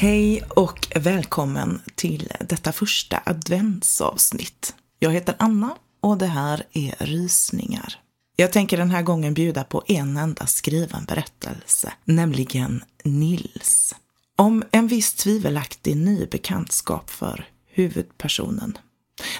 Hej 0.00 0.42
och 0.48 0.88
välkommen 0.94 1.82
till 1.94 2.32
detta 2.40 2.72
första 2.72 3.22
adventsavsnitt. 3.26 4.74
Jag 4.98 5.10
heter 5.10 5.34
Anna 5.38 5.76
och 6.00 6.18
det 6.18 6.26
här 6.26 6.62
är 6.72 6.94
Rysningar. 6.98 7.94
Jag 8.36 8.52
tänker 8.52 8.76
den 8.76 8.90
här 8.90 9.02
gången 9.02 9.34
bjuda 9.34 9.64
på 9.64 9.82
en 9.86 10.16
enda 10.16 10.46
skriven 10.46 11.04
berättelse, 11.04 11.92
nämligen 12.04 12.84
Nils. 13.04 13.94
Om 14.36 14.64
en 14.70 14.86
viss 14.86 15.14
tvivelaktig 15.14 15.96
ny 15.96 16.26
bekantskap 16.26 17.10
för 17.10 17.48
huvudpersonen. 17.70 18.78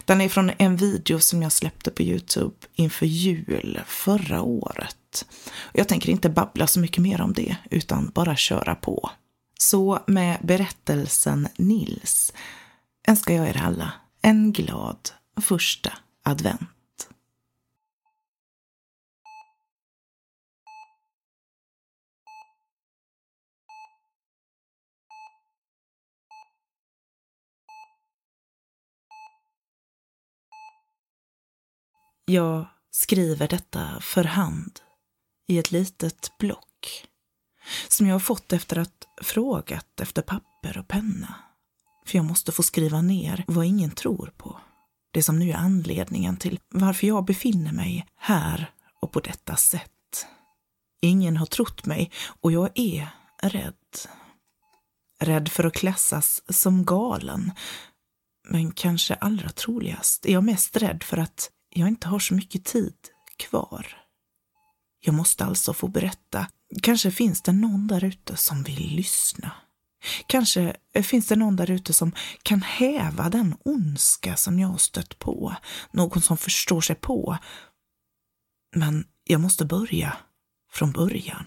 Den 0.05 0.21
är 0.21 0.29
från 0.29 0.51
en 0.59 0.77
video 0.77 1.21
som 1.21 1.43
jag 1.43 1.53
släppte 1.53 1.91
på 1.91 2.03
Youtube 2.03 2.57
inför 2.75 3.07
jul 3.07 3.81
förra 3.87 4.43
året. 4.43 5.27
Jag 5.73 5.89
tänker 5.89 6.11
inte 6.11 6.29
babbla 6.29 6.67
så 6.67 6.81
mycket 6.81 7.03
mer 7.03 7.21
om 7.21 7.33
det, 7.33 7.57
utan 7.71 8.11
bara 8.15 8.37
köra 8.37 8.75
på. 8.75 9.11
Så 9.63 10.03
med 10.07 10.41
berättelsen 10.43 11.49
Nils 11.57 12.33
önskar 13.09 13.35
jag 13.35 13.49
er 13.49 13.63
alla 13.63 13.93
en 14.23 14.53
glad 14.53 15.11
första 15.41 15.93
advent. 16.23 17.09
Jag 32.25 32.67
skriver 32.91 33.49
detta 33.49 34.01
för 34.01 34.25
hand 34.25 34.81
i 35.47 35.59
ett 35.59 35.71
litet 35.71 36.39
block 36.39 37.10
som 37.89 38.07
jag 38.07 38.15
har 38.15 38.21
fått 38.21 38.53
efter 38.53 38.79
att 38.79 39.07
frågat 39.23 40.01
efter 40.01 40.23
papper 40.23 40.79
och 40.79 40.89
penna. 40.89 41.35
För 42.07 42.19
jag 42.19 42.25
måste 42.25 42.53
få 42.53 42.63
skriva 42.63 43.01
ner 43.01 43.45
vad 43.47 43.65
ingen 43.65 43.91
tror 43.91 44.33
på. 44.37 44.61
Det 45.13 45.23
som 45.23 45.39
nu 45.39 45.51
är 45.51 45.57
anledningen 45.57 46.37
till 46.37 46.61
varför 46.69 47.07
jag 47.07 47.25
befinner 47.25 47.73
mig 47.73 48.07
här 48.17 48.71
och 49.01 49.13
på 49.13 49.21
detta 49.21 49.57
sätt. 49.57 50.27
Ingen 51.03 51.37
har 51.37 51.47
trott 51.47 51.87
mig 51.87 52.11
och 52.41 52.53
jag 52.53 52.71
är 52.75 53.09
rädd. 53.43 53.75
Rädd 55.21 55.49
för 55.49 55.65
att 55.65 55.75
klassas 55.75 56.43
som 56.49 56.85
galen. 56.85 57.53
Men 58.49 58.73
kanske 58.73 59.15
allra 59.15 59.49
troligast 59.49 60.27
är 60.27 60.33
jag 60.33 60.45
mest 60.45 60.77
rädd 60.77 61.03
för 61.03 61.17
att 61.17 61.51
jag 61.71 61.89
inte 61.89 62.09
har 62.09 62.19
så 62.19 62.35
mycket 62.35 62.65
tid 62.65 62.95
kvar. 63.37 63.87
Jag 65.01 65.15
måste 65.15 65.45
alltså 65.45 65.73
få 65.73 65.89
berätta. 65.89 66.47
Kanske 66.83 67.11
finns 67.11 67.43
det 67.43 67.53
någon 67.53 67.87
där 67.87 68.05
ute 68.05 68.37
som 68.37 68.63
vill 68.63 68.97
lyssna. 68.97 69.53
Kanske 70.27 70.77
finns 71.03 71.29
det 71.29 71.37
någon 71.37 71.57
där 71.57 71.71
ute 71.71 71.93
som 71.93 72.13
kan 72.43 72.63
häva 72.63 73.29
den 73.29 73.55
ondska 73.65 74.37
som 74.37 74.59
jag 74.59 74.69
har 74.69 74.79
stött 74.79 75.19
på. 75.19 75.55
Någon 75.91 76.23
som 76.23 76.37
förstår 76.37 76.81
sig 76.81 76.97
på. 76.97 77.39
Men 78.77 79.05
jag 79.25 79.41
måste 79.41 79.65
börja 79.65 80.17
från 80.73 80.93
början. 80.93 81.45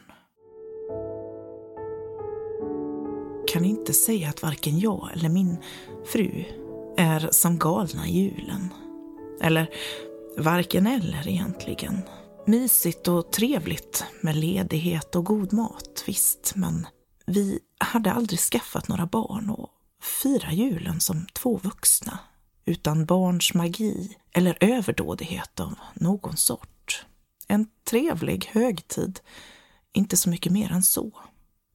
Kan 3.54 3.66
inte 3.66 3.94
säga 3.94 4.30
att 4.30 4.42
varken 4.42 4.80
jag 4.80 5.10
eller 5.14 5.30
min 5.30 5.58
fru 6.06 6.44
är 6.98 7.30
som 7.32 7.60
galna 7.60 8.08
i 8.08 8.20
julen. 8.20 8.74
Eller 9.42 9.70
varken 10.38 10.88
eller 10.88 11.28
egentligen. 11.28 12.02
Mysigt 12.46 13.08
och 13.08 13.32
trevligt 13.32 14.06
med 14.22 14.36
ledighet 14.36 15.16
och 15.16 15.26
god 15.26 15.54
mat, 15.54 16.04
visst, 16.08 16.54
men 16.56 16.88
vi 17.26 17.60
hade 17.78 18.12
aldrig 18.12 18.40
skaffat 18.40 18.88
några 18.88 19.06
barn 19.06 19.50
och 19.50 19.70
fira 20.22 20.52
julen 20.52 21.02
som 21.02 21.26
två 21.34 21.58
vuxna, 21.58 22.20
utan 22.66 23.06
barns 23.06 23.54
magi 23.54 24.18
eller 24.32 24.58
överdådighet 24.60 25.60
av 25.60 25.74
någon 25.94 26.38
sort. 26.38 27.06
En 27.48 27.68
trevlig 27.90 28.46
högtid, 28.46 29.20
inte 29.94 30.18
så 30.18 30.30
mycket 30.30 30.52
mer 30.52 30.72
än 30.72 30.84
så. 30.84 31.12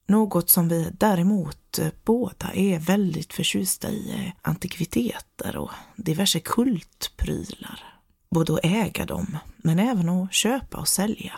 Något 0.08 0.50
som 0.50 0.68
vi 0.68 0.90
däremot 0.92 1.78
eh, 1.78 1.88
båda 2.04 2.52
är 2.54 2.78
väldigt 2.78 3.32
förtjusta 3.32 3.90
i 3.90 4.10
är 4.10 4.34
antikviteter 4.42 5.56
och 5.56 5.70
diverse 5.96 6.40
kultprylar 6.40 7.97
både 8.30 8.54
att 8.54 8.64
äga 8.64 9.06
dem, 9.06 9.38
men 9.56 9.78
även 9.78 10.08
att 10.08 10.32
köpa 10.32 10.78
och 10.78 10.88
sälja. 10.88 11.32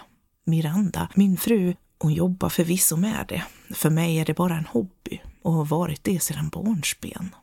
Miranda, 0.45 1.09
min 1.15 1.37
fru, 1.37 1.75
hon 1.99 2.13
jobbar 2.13 2.49
förvisso 2.49 2.97
med 2.97 3.27
det. 3.29 3.43
För 3.75 3.91
mig 3.91 4.17
är 4.17 4.25
det 4.25 4.35
bara 4.35 4.57
en 4.57 4.67
hobby 4.67 5.21
och 5.43 5.53
har 5.53 5.65
varit 5.65 6.05
det 6.05 6.21
sedan 6.21 6.49
barnsben. 6.49 7.35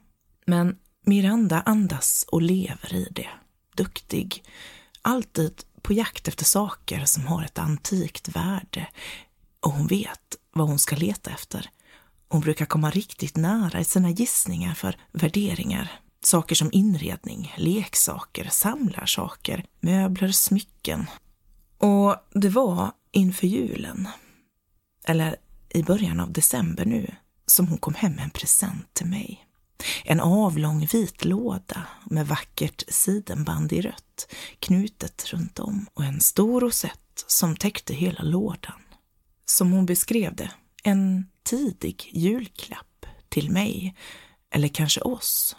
Men 0.46 0.78
Miranda 1.06 1.63
andas 1.66 2.25
och 2.28 2.41
lever 2.41 2.94
i 2.94 3.07
det. 3.12 3.30
Duktig, 3.75 4.44
alltid 5.02 5.63
på 5.81 5.94
jakt 5.94 6.28
efter 6.28 6.46
saker 6.46 7.06
som 7.06 7.28
har 7.28 7.44
ett 7.44 7.59
antikt 7.59 8.36
värde. 8.36 8.88
Och 9.59 9.72
hon 9.72 9.88
vet 9.88 10.36
vad 10.53 10.68
hon 10.68 10.80
ska 10.80 10.96
leta 10.96 11.31
efter. 11.31 11.69
Hon 12.30 12.41
brukar 12.41 12.66
komma 12.66 12.90
riktigt 12.90 13.36
nära 13.36 13.80
i 13.80 13.84
sina 13.84 14.09
gissningar 14.09 14.74
för 14.74 14.96
värderingar 15.12 15.91
Saker 16.22 16.55
som 16.55 16.69
inredning, 16.72 17.53
leksaker, 17.57 18.47
samlarsaker, 18.51 19.66
möbler, 19.79 20.31
smycken. 20.31 21.05
Och 21.78 22.16
det 22.33 22.50
var 22.50 22.91
inför 23.11 23.47
julen, 23.47 24.07
eller 25.06 25.35
i 25.69 25.83
början 25.83 26.19
av 26.19 26.31
december 26.31 26.85
nu, 26.85 27.16
som 27.45 27.67
hon 27.67 27.77
kom 27.77 27.94
hem 27.94 28.11
med 28.13 28.23
en 28.23 28.29
present 28.29 28.94
till 28.94 29.07
mig. 29.07 29.47
En 30.03 30.19
avlång 30.19 30.85
vit 30.85 31.25
låda 31.25 31.88
med 32.06 32.27
vackert 32.27 32.83
sidenband 32.88 33.73
i 33.73 33.81
rött 33.81 34.33
knutet 34.59 35.25
runt 35.33 35.59
om 35.59 35.88
och 35.94 36.03
en 36.03 36.22
stor 36.22 36.61
rosett 36.61 37.23
som 37.27 37.56
täckte 37.56 37.94
hela 37.94 38.23
lådan. 38.23 38.81
Som 39.45 39.72
hon 39.72 39.85
beskrev 39.85 40.35
det, 40.35 40.51
en 40.83 41.25
tidig 41.44 42.09
julklapp 42.13 43.06
till 43.29 43.51
mig, 43.51 43.95
eller 44.51 44.67
kanske 44.67 45.01
oss. 45.01 45.56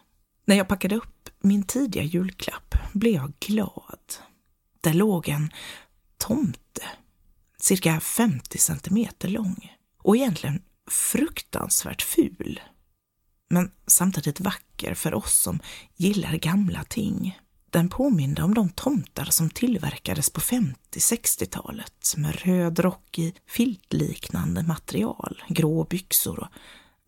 När 0.48 0.56
jag 0.56 0.68
packade 0.68 0.96
upp 0.96 1.28
min 1.40 1.62
tidiga 1.62 2.02
julklapp 2.02 2.74
blev 2.92 3.14
jag 3.14 3.32
glad. 3.40 4.14
Där 4.80 4.94
låg 4.94 5.28
en 5.28 5.50
tomte, 6.18 6.82
cirka 7.60 8.00
50 8.00 8.58
centimeter 8.58 9.28
lång 9.28 9.76
och 9.98 10.16
egentligen 10.16 10.62
fruktansvärt 10.90 12.02
ful. 12.02 12.60
Men 13.50 13.70
samtidigt 13.86 14.40
vacker 14.40 14.94
för 14.94 15.14
oss 15.14 15.40
som 15.40 15.60
gillar 15.96 16.36
gamla 16.36 16.84
ting. 16.84 17.38
Den 17.70 17.88
påminde 17.88 18.42
om 18.42 18.54
de 18.54 18.68
tomtar 18.68 19.24
som 19.24 19.50
tillverkades 19.50 20.30
på 20.30 20.40
50-60-talet 20.40 22.14
med 22.16 22.40
röd 22.40 22.78
rock 22.78 23.18
i 23.18 23.34
filtliknande 23.46 24.62
material, 24.62 25.42
grå 25.48 25.84
byxor 25.84 26.38
och 26.40 26.48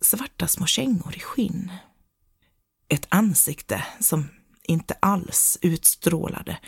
svarta 0.00 0.48
små 0.48 0.66
kängor 0.66 1.16
i 1.16 1.20
skinn 1.20 1.70
ett 2.90 3.06
ansikte 3.08 3.84
som 4.00 4.28
inte 4.62 4.94
alls 5.00 5.58
utstrålade 5.62 6.58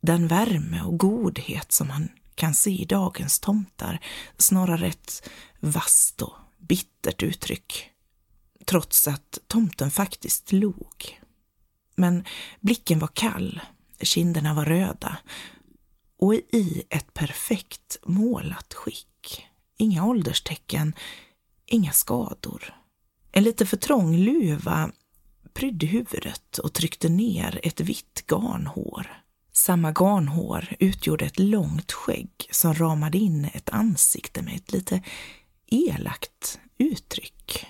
den 0.00 0.28
värme 0.28 0.82
och 0.82 0.98
godhet 0.98 1.72
som 1.72 1.88
man 1.88 2.08
kan 2.34 2.54
se 2.54 2.70
i 2.70 2.84
dagens 2.84 3.40
tomtar, 3.40 4.00
snarare 4.36 4.86
ett 4.86 5.28
vasst 5.60 6.22
och 6.22 6.34
bittert 6.58 7.22
uttryck. 7.22 7.90
Trots 8.64 9.08
att 9.08 9.38
tomten 9.46 9.90
faktiskt 9.90 10.52
log. 10.52 11.20
Men 11.96 12.24
blicken 12.60 12.98
var 12.98 13.08
kall, 13.14 13.60
kinderna 14.00 14.54
var 14.54 14.64
röda 14.64 15.18
och 16.18 16.34
i 16.34 16.82
ett 16.90 17.14
perfekt 17.14 17.96
målat 18.06 18.74
skick. 18.74 19.46
Inga 19.76 20.06
ålderstecken, 20.06 20.94
inga 21.66 21.92
skador. 21.92 22.74
En 23.32 23.44
lite 23.44 23.66
för 23.66 23.76
trång 23.76 24.16
luva 24.16 24.90
prydde 25.58 25.86
huvudet 25.86 26.58
och 26.58 26.72
tryckte 26.72 27.08
ner 27.08 27.60
ett 27.62 27.80
vitt 27.80 28.24
garnhår. 28.26 29.22
Samma 29.52 29.92
garnhår 29.92 30.68
utgjorde 30.78 31.24
ett 31.24 31.38
långt 31.38 31.92
skägg 31.92 32.30
som 32.50 32.74
ramade 32.74 33.18
in 33.18 33.44
ett 33.44 33.68
ansikte 33.70 34.42
med 34.42 34.56
ett 34.56 34.72
lite 34.72 35.02
elakt 35.66 36.60
uttryck. 36.78 37.66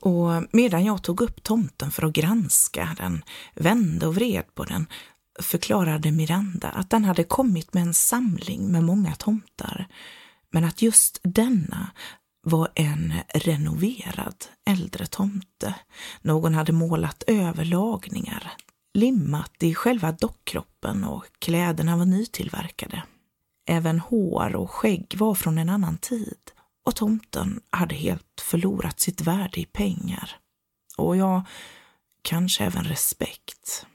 Och 0.00 0.44
medan 0.52 0.84
jag 0.84 1.02
tog 1.02 1.20
upp 1.20 1.42
tomten 1.42 1.90
för 1.90 2.06
att 2.06 2.12
granska 2.12 2.96
den, 2.98 3.24
vände 3.54 4.06
och 4.06 4.14
vred 4.14 4.54
på 4.54 4.64
den, 4.64 4.86
förklarade 5.40 6.12
Miranda 6.12 6.68
att 6.68 6.90
den 6.90 7.04
hade 7.04 7.24
kommit 7.24 7.74
med 7.74 7.82
en 7.82 7.94
samling 7.94 8.72
med 8.72 8.84
många 8.84 9.14
tomtar, 9.14 9.86
men 10.50 10.64
att 10.64 10.82
just 10.82 11.20
denna 11.22 11.90
var 12.44 12.68
en 12.74 13.14
renoverad 13.34 14.44
äldre 14.66 15.06
tomte. 15.06 15.74
Någon 16.22 16.54
hade 16.54 16.72
målat 16.72 17.22
överlagningar 17.26 18.52
limmat 18.94 19.62
i 19.62 19.74
själva 19.74 20.12
dockkroppen 20.12 21.04
och 21.04 21.24
kläderna 21.38 21.96
var 21.96 22.04
nytillverkade. 22.04 23.02
Även 23.68 24.00
hår 24.00 24.56
och 24.56 24.70
skägg 24.70 25.14
var 25.18 25.34
från 25.34 25.58
en 25.58 25.68
annan 25.68 25.96
tid 25.96 26.38
och 26.86 26.96
tomten 26.96 27.60
hade 27.70 27.94
helt 27.94 28.40
förlorat 28.40 29.00
sitt 29.00 29.20
värde 29.20 29.60
i 29.60 29.64
pengar. 29.64 30.36
Och 30.96 31.16
ja, 31.16 31.44
kanske 32.22 32.64
även 32.64 32.84
respekt. 32.84 33.86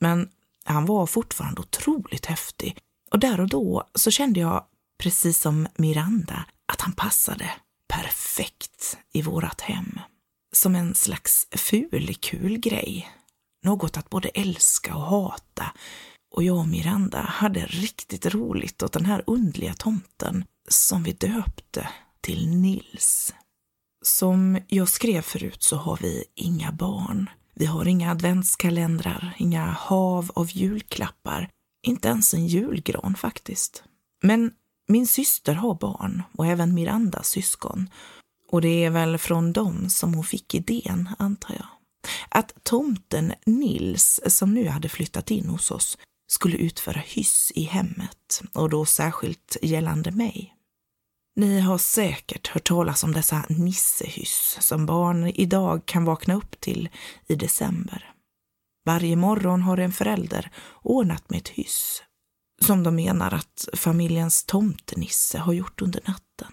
Men 0.00 0.30
han 0.64 0.86
var 0.86 1.06
fortfarande 1.06 1.60
otroligt 1.60 2.26
häftig 2.26 2.78
och 3.10 3.18
där 3.18 3.40
och 3.40 3.48
då 3.48 3.84
så 3.94 4.10
kände 4.10 4.40
jag, 4.40 4.64
precis 4.98 5.40
som 5.40 5.68
Miranda, 5.76 6.44
att 6.72 6.80
han 6.80 6.92
passade 6.92 7.50
perfekt 7.96 8.98
i 9.12 9.22
vårat 9.22 9.60
hem. 9.60 10.00
Som 10.52 10.74
en 10.74 10.94
slags 10.94 11.46
fulkul 11.50 12.58
grej. 12.58 13.10
Något 13.64 13.96
att 13.96 14.10
både 14.10 14.28
älska 14.28 14.94
och 14.94 15.02
hata. 15.02 15.72
Och 16.34 16.42
jag 16.42 16.56
och 16.56 16.68
Miranda 16.68 17.20
hade 17.20 17.66
riktigt 17.66 18.26
roligt 18.26 18.82
åt 18.82 18.92
den 18.92 19.06
här 19.06 19.24
undliga 19.26 19.74
tomten 19.74 20.44
som 20.68 21.02
vi 21.02 21.12
döpte 21.12 21.88
till 22.20 22.48
Nils. 22.48 23.34
Som 24.04 24.58
jag 24.68 24.88
skrev 24.88 25.22
förut 25.22 25.62
så 25.62 25.76
har 25.76 25.98
vi 26.02 26.24
inga 26.34 26.72
barn. 26.72 27.30
Vi 27.54 27.66
har 27.66 27.88
inga 27.88 28.10
adventskalendrar, 28.10 29.34
inga 29.38 29.64
hav 29.64 30.30
av 30.34 30.50
julklappar, 30.50 31.48
inte 31.86 32.08
ens 32.08 32.34
en 32.34 32.46
julgran 32.46 33.14
faktiskt. 33.14 33.84
Men 34.22 34.52
min 34.88 35.06
syster 35.06 35.54
har 35.54 35.74
barn 35.74 36.22
och 36.32 36.46
även 36.46 36.74
Mirandas 36.74 37.28
syskon. 37.28 37.90
Och 38.50 38.60
det 38.60 38.84
är 38.84 38.90
väl 38.90 39.18
från 39.18 39.52
dem 39.52 39.88
som 39.88 40.14
hon 40.14 40.24
fick 40.24 40.54
idén, 40.54 41.08
antar 41.18 41.54
jag. 41.54 41.66
Att 42.28 42.64
tomten 42.64 43.32
Nils, 43.46 44.20
som 44.26 44.54
nu 44.54 44.68
hade 44.68 44.88
flyttat 44.88 45.30
in 45.30 45.48
hos 45.48 45.70
oss, 45.70 45.98
skulle 46.28 46.56
utföra 46.56 47.00
hyss 47.00 47.52
i 47.54 47.62
hemmet 47.62 48.42
och 48.54 48.70
då 48.70 48.84
särskilt 48.84 49.56
gällande 49.62 50.10
mig. 50.10 50.52
Ni 51.36 51.60
har 51.60 51.78
säkert 51.78 52.48
hört 52.48 52.68
talas 52.68 53.04
om 53.04 53.12
dessa 53.12 53.44
nissehyss 53.48 54.58
som 54.60 54.86
barn 54.86 55.26
idag 55.26 55.86
kan 55.86 56.04
vakna 56.04 56.34
upp 56.34 56.60
till 56.60 56.88
i 57.26 57.34
december. 57.34 58.12
Varje 58.84 59.16
morgon 59.16 59.62
har 59.62 59.76
en 59.78 59.92
förälder 59.92 60.50
ordnat 60.82 61.30
med 61.30 61.38
ett 61.38 61.48
hyss 61.48 62.02
som 62.62 62.82
de 62.82 62.96
menar 62.96 63.34
att 63.34 63.68
familjens 63.72 64.44
tomtenisse 64.44 65.38
har 65.38 65.52
gjort 65.52 65.82
under 65.82 66.00
natten. 66.06 66.52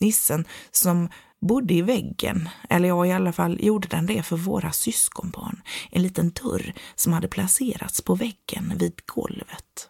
Nissen 0.00 0.44
som 0.70 1.08
bodde 1.40 1.74
i 1.74 1.82
väggen, 1.82 2.48
eller 2.70 2.88
ja, 2.88 3.06
i 3.06 3.12
alla 3.12 3.32
fall 3.32 3.64
gjorde 3.64 3.88
den 3.88 4.06
det 4.06 4.22
för 4.22 4.36
våra 4.36 4.72
syskonbarn, 4.72 5.62
en 5.90 6.02
liten 6.02 6.30
dörr 6.30 6.74
som 6.94 7.12
hade 7.12 7.28
placerats 7.28 8.02
på 8.02 8.14
väggen 8.14 8.72
vid 8.76 9.00
golvet. 9.06 9.88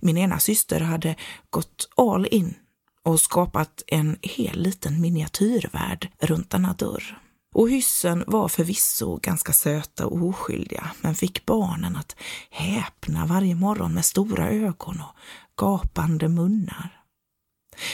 Min 0.00 0.18
ena 0.18 0.38
syster 0.38 0.80
hade 0.80 1.16
gått 1.50 1.88
all 1.96 2.26
in 2.26 2.54
och 3.02 3.20
skapat 3.20 3.82
en 3.86 4.18
hel 4.22 4.62
liten 4.62 5.00
miniatyrvärld 5.00 6.10
runt 6.20 6.50
denna 6.50 6.72
dörr. 6.72 7.18
Och 7.54 7.70
hyssen 7.70 8.24
var 8.26 8.48
förvisso 8.48 9.16
ganska 9.16 9.52
söta 9.52 10.06
och 10.06 10.22
oskyldiga, 10.22 10.90
men 11.00 11.14
fick 11.14 11.46
barnen 11.46 11.96
att 11.96 12.16
häpna 12.50 13.26
varje 13.26 13.54
morgon 13.54 13.94
med 13.94 14.04
stora 14.04 14.50
ögon 14.50 15.00
och 15.00 15.16
gapande 15.60 16.28
munnar. 16.28 17.02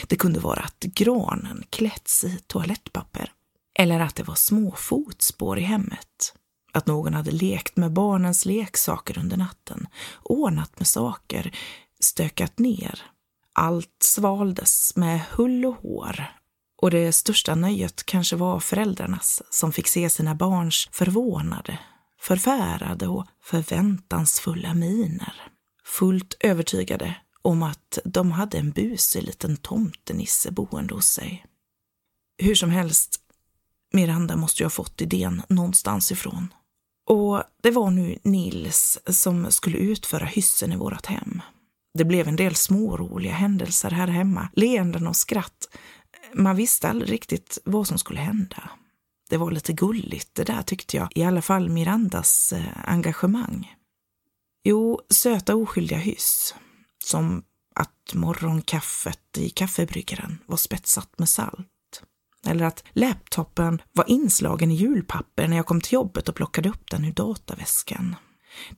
Det 0.06 0.16
kunde 0.16 0.40
vara 0.40 0.60
att 0.60 0.80
granen 0.80 1.64
klätts 1.70 2.24
i 2.24 2.38
toalettpapper, 2.46 3.32
eller 3.78 4.00
att 4.00 4.14
det 4.14 4.22
var 4.22 4.34
små 4.34 4.72
fotspår 4.76 5.58
i 5.58 5.62
hemmet. 5.62 6.34
Att 6.72 6.86
någon 6.86 7.14
hade 7.14 7.30
lekt 7.30 7.76
med 7.76 7.92
barnens 7.92 8.46
leksaker 8.46 9.18
under 9.18 9.36
natten, 9.36 9.88
ordnat 10.22 10.78
med 10.78 10.86
saker, 10.86 11.56
stökat 12.00 12.58
ner. 12.58 13.02
Allt 13.52 13.96
svaldes 14.02 14.96
med 14.96 15.20
hull 15.30 15.66
och 15.66 15.74
hår 15.74 16.39
och 16.80 16.90
det 16.90 17.12
största 17.12 17.54
nöjet 17.54 18.06
kanske 18.06 18.36
var 18.36 18.60
föräldrarnas 18.60 19.42
som 19.50 19.72
fick 19.72 19.88
se 19.88 20.10
sina 20.10 20.34
barns 20.34 20.88
förvånade, 20.92 21.78
förfärade 22.20 23.08
och 23.08 23.26
förväntansfulla 23.42 24.74
miner. 24.74 25.34
Fullt 25.84 26.36
övertygade 26.40 27.16
om 27.42 27.62
att 27.62 27.98
de 28.04 28.32
hade 28.32 28.58
en 28.58 28.70
busig 28.70 29.22
liten 29.22 29.56
tomtenisse 29.56 30.50
boende 30.50 30.94
hos 30.94 31.06
sig. 31.06 31.46
Hur 32.38 32.54
som 32.54 32.70
helst, 32.70 33.20
Miranda 33.92 34.36
måste 34.36 34.62
ju 34.62 34.64
ha 34.64 34.70
fått 34.70 35.00
idén 35.00 35.42
någonstans 35.48 36.12
ifrån. 36.12 36.54
Och 37.06 37.42
det 37.62 37.70
var 37.70 37.90
nu 37.90 38.18
Nils 38.22 38.98
som 39.06 39.50
skulle 39.50 39.78
utföra 39.78 40.24
hyssen 40.24 40.72
i 40.72 40.76
vårt 40.76 41.06
hem. 41.06 41.42
Det 41.94 42.04
blev 42.04 42.28
en 42.28 42.36
del 42.36 42.54
småroliga 42.54 43.32
händelser 43.32 43.90
här 43.90 44.06
hemma, 44.06 44.48
leenden 44.52 45.06
och 45.06 45.16
skratt 45.16 45.68
man 46.34 46.56
visste 46.56 46.88
aldrig 46.88 47.12
riktigt 47.12 47.58
vad 47.64 47.86
som 47.86 47.98
skulle 47.98 48.20
hända. 48.20 48.70
Det 49.30 49.36
var 49.36 49.50
lite 49.50 49.72
gulligt 49.72 50.34
det 50.34 50.44
där 50.44 50.62
tyckte 50.62 50.96
jag, 50.96 51.08
i 51.14 51.24
alla 51.24 51.42
fall 51.42 51.68
Mirandas 51.68 52.52
eh, 52.52 52.90
engagemang. 52.90 53.74
Jo, 54.64 55.00
söta 55.10 55.56
oskyldiga 55.56 55.98
hyss. 55.98 56.54
Som 57.04 57.42
att 57.74 58.14
morgonkaffet 58.14 59.38
i 59.38 59.50
kaffebryggaren 59.50 60.38
var 60.46 60.56
spetsat 60.56 61.18
med 61.18 61.28
salt. 61.28 61.66
Eller 62.46 62.64
att 62.64 62.84
laptopen 62.92 63.82
var 63.92 64.10
inslagen 64.10 64.70
i 64.70 64.74
julpapper 64.74 65.48
när 65.48 65.56
jag 65.56 65.66
kom 65.66 65.80
till 65.80 65.92
jobbet 65.92 66.28
och 66.28 66.34
plockade 66.34 66.68
upp 66.68 66.90
den 66.90 67.04
ur 67.04 67.12
dataväskan. 67.12 68.16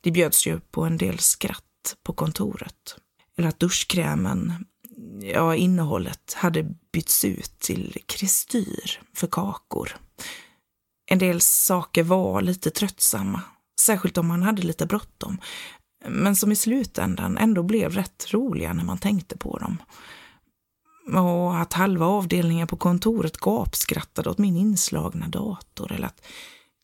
Det 0.00 0.10
bjöds 0.10 0.46
ju 0.46 0.60
på 0.60 0.84
en 0.84 0.96
del 0.96 1.19
skratt 1.19 1.96
på 2.02 2.12
kontoret. 2.12 2.96
Eller 3.37 3.48
att 3.48 3.60
duschkrämen 3.60 4.66
ja, 5.22 5.56
innehållet 5.56 6.32
hade 6.32 6.62
bytts 6.92 7.24
ut 7.24 7.58
till 7.58 7.98
kristyr 8.06 9.00
för 9.14 9.26
kakor. 9.26 9.96
En 11.06 11.19
del 11.19 11.40
saker 11.40 12.02
var 12.02 12.40
lite 12.40 12.70
tröttsamma, 12.70 13.40
särskilt 13.80 14.19
om 14.19 14.26
man 14.26 14.42
hade 14.42 14.62
lite 14.62 14.86
bråttom, 14.86 15.40
men 16.08 16.36
som 16.36 16.52
i 16.52 16.56
slutändan 16.56 17.38
ändå 17.38 17.62
blev 17.62 17.92
rätt 17.92 18.26
roliga 18.32 18.72
när 18.72 18.84
man 18.84 18.98
tänkte 18.98 19.36
på 19.36 19.58
dem. 19.58 19.82
Och 21.14 21.60
att 21.60 21.72
halva 21.72 22.06
avdelningen 22.06 22.66
på 22.66 22.76
kontoret 22.76 23.36
gapskrattade 23.36 24.31
åt 24.31 24.38
min 24.38 24.56
inslagna 24.56 25.29
dator 25.29 25.93
eller 25.93 26.06
att 26.06 26.26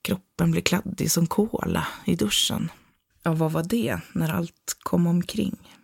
kroppen 0.03 0.51
blev 0.51 0.63
kladdig 0.63 1.11
som 1.11 1.27
kola 1.27 1.87
i 2.05 2.15
duschen. 2.15 2.71
Ja, 3.23 3.33
vad 3.33 3.53
var 3.53 3.63
det 3.63 4.01
när 4.13 4.33
allt 4.33 4.77
kom 4.83 5.07
omkring? 5.07 5.78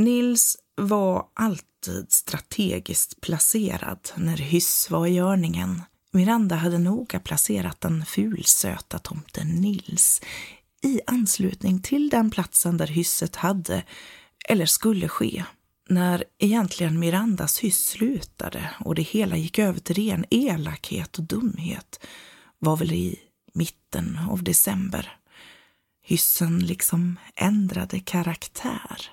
Nils 0.00 0.56
var 0.74 1.26
alltid 1.34 2.12
strategiskt 2.12 3.20
placerad 3.20 4.08
när 4.16 4.36
hyss 4.36 4.90
var 4.90 5.06
i 5.06 5.14
görningen. 5.14 5.82
Miranda 6.12 6.56
hade 6.56 6.78
noga 6.78 7.20
placerat 7.20 7.80
den 7.80 8.04
fulsöta 8.04 8.98
tomten 8.98 9.48
Nils 9.48 10.22
i 10.82 11.00
anslutning 11.06 11.82
till 11.82 12.08
den 12.08 12.30
platsen 12.30 12.76
där 12.76 12.86
hysset 12.86 13.36
hade 13.36 13.82
eller 14.48 14.66
skulle 14.66 15.08
ske. 15.08 15.44
När 15.88 16.24
egentligen 16.38 17.00
Mirandas 17.00 17.58
hyss 17.58 17.86
slutade 17.88 18.70
och 18.80 18.94
det 18.94 19.02
hela 19.02 19.36
gick 19.36 19.58
över 19.58 19.80
till 19.80 19.96
ren 19.96 20.24
elakhet 20.30 21.18
och 21.18 21.24
dumhet 21.24 22.06
var 22.58 22.76
väl 22.76 22.92
i 22.92 23.18
mitten 23.54 24.18
av 24.30 24.42
december. 24.42 25.16
Hyssen 26.02 26.58
liksom 26.58 27.18
ändrade 27.36 28.00
karaktär. 28.00 29.10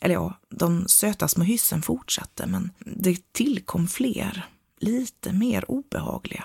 Eller 0.00 0.14
ja, 0.14 0.38
de 0.50 0.88
söta 0.88 1.28
små 1.28 1.44
hyssen 1.44 1.82
fortsatte, 1.82 2.46
men 2.46 2.70
det 2.78 3.32
tillkom 3.32 3.88
fler, 3.88 4.46
lite 4.80 5.32
mer 5.32 5.70
obehagliga. 5.70 6.44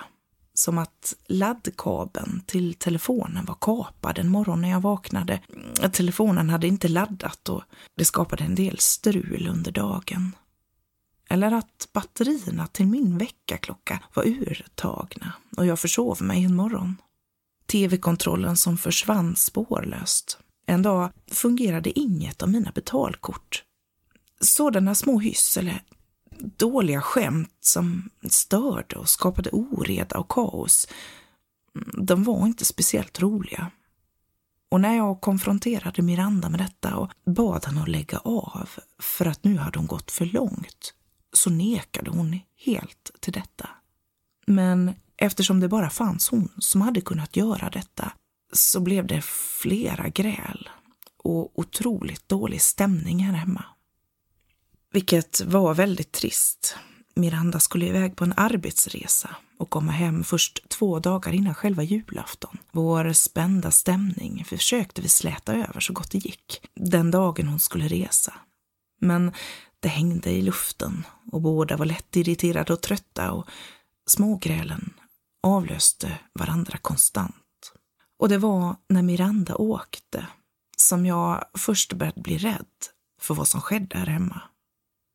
Som 0.54 0.78
att 0.78 1.14
laddkabeln 1.26 2.42
till 2.46 2.74
telefonen 2.74 3.44
var 3.44 3.56
kapad 3.60 4.18
en 4.18 4.28
morgon 4.28 4.60
när 4.60 4.70
jag 4.70 4.80
vaknade. 4.80 5.40
Telefonen 5.92 6.50
hade 6.50 6.66
inte 6.66 6.88
laddat 6.88 7.48
och 7.48 7.62
det 7.94 8.04
skapade 8.04 8.44
en 8.44 8.54
del 8.54 8.78
strul 8.78 9.48
under 9.50 9.72
dagen. 9.72 10.36
Eller 11.28 11.52
att 11.52 11.88
batterierna 11.92 12.66
till 12.66 12.86
min 12.86 13.18
väckarklocka 13.18 14.00
var 14.14 14.24
urtagna 14.26 15.32
och 15.56 15.66
jag 15.66 15.78
försov 15.78 16.22
mig 16.22 16.44
en 16.44 16.54
morgon. 16.54 16.96
Tv-kontrollen 17.66 18.56
som 18.56 18.78
försvann 18.78 19.36
spårlöst 19.36 20.38
en 20.66 20.82
dag 20.82 21.10
fungerade 21.26 21.98
inget 21.98 22.42
av 22.42 22.50
mina 22.50 22.70
betalkort. 22.70 23.64
Sådana 24.40 24.94
små 24.94 25.20
hyss 25.20 25.56
eller 25.56 25.82
dåliga 26.38 27.00
skämt 27.00 27.56
som 27.60 28.10
störde 28.28 28.96
och 28.96 29.08
skapade 29.08 29.50
oreda 29.50 30.18
och 30.18 30.28
kaos, 30.28 30.88
de 31.98 32.24
var 32.24 32.46
inte 32.46 32.64
speciellt 32.64 33.20
roliga. 33.20 33.70
Och 34.70 34.80
när 34.80 34.96
jag 34.96 35.20
konfronterade 35.20 36.02
Miranda 36.02 36.48
med 36.48 36.60
detta 36.60 36.96
och 36.96 37.10
bad 37.26 37.66
henne 37.66 37.82
att 37.82 37.88
lägga 37.88 38.18
av 38.18 38.70
för 38.98 39.26
att 39.26 39.44
nu 39.44 39.56
hade 39.56 39.78
hon 39.78 39.86
gått 39.86 40.10
för 40.10 40.24
långt, 40.24 40.94
så 41.32 41.50
nekade 41.50 42.10
hon 42.10 42.40
helt 42.56 43.10
till 43.20 43.32
detta. 43.32 43.68
Men 44.46 44.94
eftersom 45.16 45.60
det 45.60 45.68
bara 45.68 45.90
fanns 45.90 46.28
hon 46.28 46.48
som 46.58 46.80
hade 46.80 47.00
kunnat 47.00 47.36
göra 47.36 47.70
detta 47.70 48.12
så 48.56 48.80
blev 48.80 49.06
det 49.06 49.24
flera 49.60 50.08
gräl 50.08 50.68
och 51.22 51.58
otroligt 51.58 52.28
dålig 52.28 52.62
stämning 52.62 53.18
här 53.18 53.34
hemma. 53.34 53.64
Vilket 54.92 55.40
var 55.40 55.74
väldigt 55.74 56.12
trist. 56.12 56.76
Miranda 57.14 57.60
skulle 57.60 57.86
iväg 57.86 58.16
på 58.16 58.24
en 58.24 58.34
arbetsresa 58.36 59.36
och 59.58 59.70
komma 59.70 59.92
hem 59.92 60.24
först 60.24 60.68
två 60.68 60.98
dagar 60.98 61.32
innan 61.32 61.54
själva 61.54 61.82
julafton. 61.82 62.58
Vår 62.72 63.12
spända 63.12 63.70
stämning 63.70 64.44
försökte 64.44 65.02
vi 65.02 65.08
släta 65.08 65.54
över 65.54 65.80
så 65.80 65.92
gott 65.92 66.10
det 66.10 66.18
gick 66.18 66.60
den 66.74 67.10
dagen 67.10 67.48
hon 67.48 67.60
skulle 67.60 67.88
resa. 67.88 68.34
Men 69.00 69.32
det 69.80 69.88
hängde 69.88 70.30
i 70.30 70.42
luften 70.42 71.06
och 71.32 71.40
båda 71.40 71.76
var 71.76 71.86
lätt 71.86 72.16
irriterade 72.16 72.72
och 72.72 72.80
trötta 72.80 73.32
och 73.32 73.48
smågrälen 74.06 74.94
avlöste 75.42 76.18
varandra 76.32 76.78
konstant. 76.78 77.43
Och 78.24 78.30
det 78.30 78.38
var 78.38 78.76
när 78.88 79.02
Miranda 79.02 79.54
åkte 79.56 80.26
som 80.76 81.06
jag 81.06 81.44
först 81.58 81.92
började 81.92 82.20
bli 82.20 82.38
rädd 82.38 82.66
för 83.20 83.34
vad 83.34 83.48
som 83.48 83.60
skedde 83.60 83.98
här 83.98 84.06
hemma. 84.06 84.42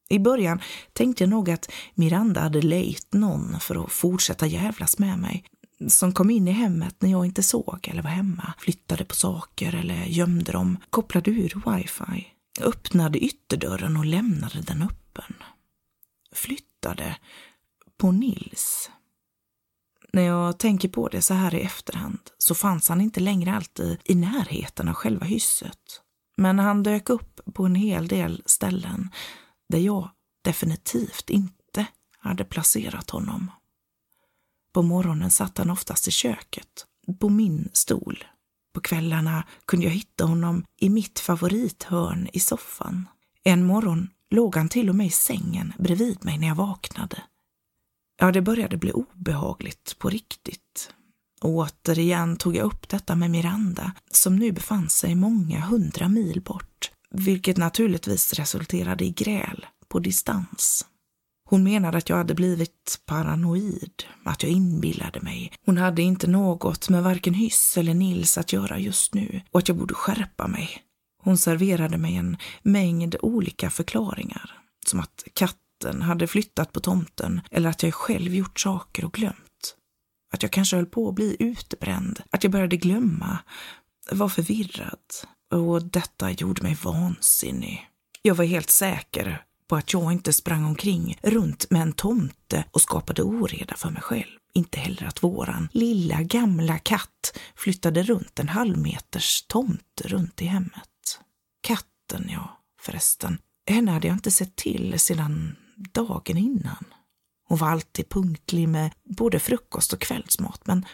I 0.09 0.19
början 0.19 0.61
tänkte 0.93 1.23
jag 1.23 1.29
nog 1.29 1.49
att 1.49 1.71
Miranda 1.93 2.41
hade 2.41 2.61
lejt 2.61 3.13
någon 3.13 3.59
för 3.59 3.85
att 3.85 3.91
fortsätta 3.91 4.47
jävlas 4.47 4.99
med 4.99 5.19
mig. 5.19 5.45
Som 5.87 6.13
kom 6.13 6.29
in 6.29 6.47
i 6.47 6.51
hemmet 6.51 6.95
när 6.99 7.09
jag 7.09 7.25
inte 7.25 7.43
såg 7.43 7.87
eller 7.91 8.01
var 8.01 8.09
hemma, 8.09 8.53
flyttade 8.57 9.05
på 9.05 9.15
saker 9.15 9.75
eller 9.75 10.05
gömde 10.05 10.51
dem, 10.51 10.77
kopplade 10.89 11.31
ur 11.31 11.61
wifi, 11.65 12.27
öppnade 12.61 13.19
ytterdörren 13.19 13.97
och 13.97 14.05
lämnade 14.05 14.61
den 14.61 14.81
öppen. 14.81 15.33
Flyttade 16.31 17.17
på 17.97 18.11
Nils. 18.11 18.89
När 20.13 20.21
jag 20.21 20.59
tänker 20.59 20.89
på 20.89 21.07
det 21.07 21.21
så 21.21 21.33
här 21.33 21.55
i 21.55 21.61
efterhand 21.61 22.19
så 22.37 22.55
fanns 22.55 22.89
han 22.89 23.01
inte 23.01 23.19
längre 23.19 23.55
alltid 23.55 23.97
i 24.03 24.15
närheten 24.15 24.87
av 24.87 24.93
själva 24.93 25.25
hysset. 25.25 26.01
Men 26.37 26.59
han 26.59 26.83
dök 26.83 27.09
upp 27.09 27.39
på 27.53 27.65
en 27.65 27.75
hel 27.75 28.07
del 28.07 28.43
ställen 28.45 29.09
där 29.69 29.79
jag 29.79 30.09
definitivt 30.43 31.29
inte 31.29 31.85
hade 32.19 32.43
placerat 32.43 33.09
honom. 33.09 33.51
På 34.73 34.81
morgonen 34.81 35.31
satt 35.31 35.57
han 35.57 35.69
oftast 35.69 36.07
i 36.07 36.11
köket, 36.11 36.85
på 37.19 37.29
min 37.29 37.69
stol. 37.73 38.23
På 38.73 38.81
kvällarna 38.81 39.43
kunde 39.65 39.85
jag 39.85 39.93
hitta 39.93 40.25
honom 40.25 40.65
i 40.79 40.89
mitt 40.89 41.19
favorithörn 41.19 42.29
i 42.33 42.39
soffan. 42.39 43.07
En 43.43 43.65
morgon 43.65 44.09
låg 44.29 44.55
han 44.55 44.69
till 44.69 44.89
och 44.89 44.95
med 44.95 45.07
i 45.07 45.11
sängen 45.11 45.73
bredvid 45.77 46.25
mig 46.25 46.37
när 46.37 46.47
jag 46.47 46.55
vaknade. 46.55 47.23
Ja, 48.19 48.31
det 48.31 48.41
började 48.41 48.77
bli 48.77 48.91
obehagligt 48.91 49.95
på 49.99 50.09
riktigt. 50.09 50.93
återigen 51.41 52.37
tog 52.37 52.55
jag 52.55 52.65
upp 52.65 52.89
detta 52.89 53.15
med 53.15 53.31
Miranda, 53.31 53.91
som 54.11 54.35
nu 54.35 54.51
befann 54.51 54.89
sig 54.89 55.15
många 55.15 55.59
hundra 55.59 56.07
mil 56.07 56.41
bort 56.41 56.91
vilket 57.11 57.57
naturligtvis 57.57 58.33
resulterade 58.33 59.05
i 59.05 59.09
gräl 59.09 59.65
på 59.87 59.99
distans. 59.99 60.85
Hon 61.49 61.63
menade 61.63 61.97
att 61.97 62.09
jag 62.09 62.17
hade 62.17 62.35
blivit 62.35 63.01
paranoid, 63.05 64.03
att 64.23 64.43
jag 64.43 64.51
inbillade 64.51 65.21
mig. 65.21 65.51
Hon 65.65 65.77
hade 65.77 66.01
inte 66.01 66.27
något 66.27 66.89
med 66.89 67.03
varken 67.03 67.33
Hyss 67.33 67.77
eller 67.77 67.93
Nils 67.93 68.37
att 68.37 68.53
göra 68.53 68.79
just 68.79 69.13
nu 69.13 69.41
och 69.51 69.59
att 69.59 69.67
jag 69.67 69.77
borde 69.77 69.93
skärpa 69.93 70.47
mig. 70.47 70.69
Hon 71.23 71.37
serverade 71.37 71.97
mig 71.97 72.15
en 72.15 72.37
mängd 72.61 73.15
olika 73.21 73.69
förklaringar, 73.69 74.61
som 74.85 74.99
att 74.99 75.23
katten 75.33 75.59
hade 75.83 76.27
flyttat 76.27 76.71
på 76.71 76.79
tomten 76.79 77.41
eller 77.51 77.69
att 77.69 77.83
jag 77.83 77.93
själv 77.93 78.35
gjort 78.35 78.59
saker 78.59 79.05
och 79.05 79.13
glömt. 79.13 79.75
Att 80.33 80.43
jag 80.43 80.51
kanske 80.51 80.75
höll 80.75 80.85
på 80.85 81.09
att 81.09 81.15
bli 81.15 81.35
utbränd, 81.39 82.21
att 82.29 82.43
jag 82.43 82.51
började 82.51 82.77
glömma, 82.77 83.37
var 84.11 84.29
förvirrad, 84.29 84.99
och 85.51 85.83
detta 85.83 86.31
gjorde 86.31 86.63
mig 86.63 86.77
vansinnig. 86.83 87.89
Jag 88.21 88.35
var 88.35 88.45
helt 88.45 88.69
säker 88.69 89.43
på 89.67 89.75
att 89.75 89.93
jag 89.93 90.11
inte 90.11 90.33
sprang 90.33 90.65
omkring 90.65 91.19
runt 91.23 91.69
med 91.69 91.81
en 91.81 91.93
tomte 91.93 92.63
och 92.71 92.81
skapade 92.81 93.23
oreda 93.23 93.75
för 93.75 93.89
mig 93.89 94.01
själv. 94.01 94.39
Inte 94.53 94.79
heller 94.79 95.07
att 95.07 95.23
våran 95.23 95.69
lilla 95.71 96.21
gamla 96.21 96.79
katt 96.79 97.37
flyttade 97.55 98.03
runt 98.03 98.39
en 98.39 98.49
halvmeters 98.49 99.41
tomte 99.41 100.07
runt 100.07 100.41
i 100.41 100.45
hemmet. 100.45 101.19
Katten, 101.61 102.29
ja, 102.31 102.59
förresten. 102.81 103.37
Henne 103.67 103.91
hade 103.91 104.07
jag 104.07 104.15
inte 104.15 104.31
sett 104.31 104.55
till 104.55 104.99
sedan 104.99 105.55
dagen 105.93 106.37
innan. 106.37 106.85
Hon 107.47 107.57
var 107.57 107.69
alltid 107.69 108.09
punktlig 108.09 108.69
med 108.69 108.93
både 109.03 109.39
frukost 109.39 109.93
och 109.93 110.01
kvällsmat, 110.01 110.67
men 110.67 110.85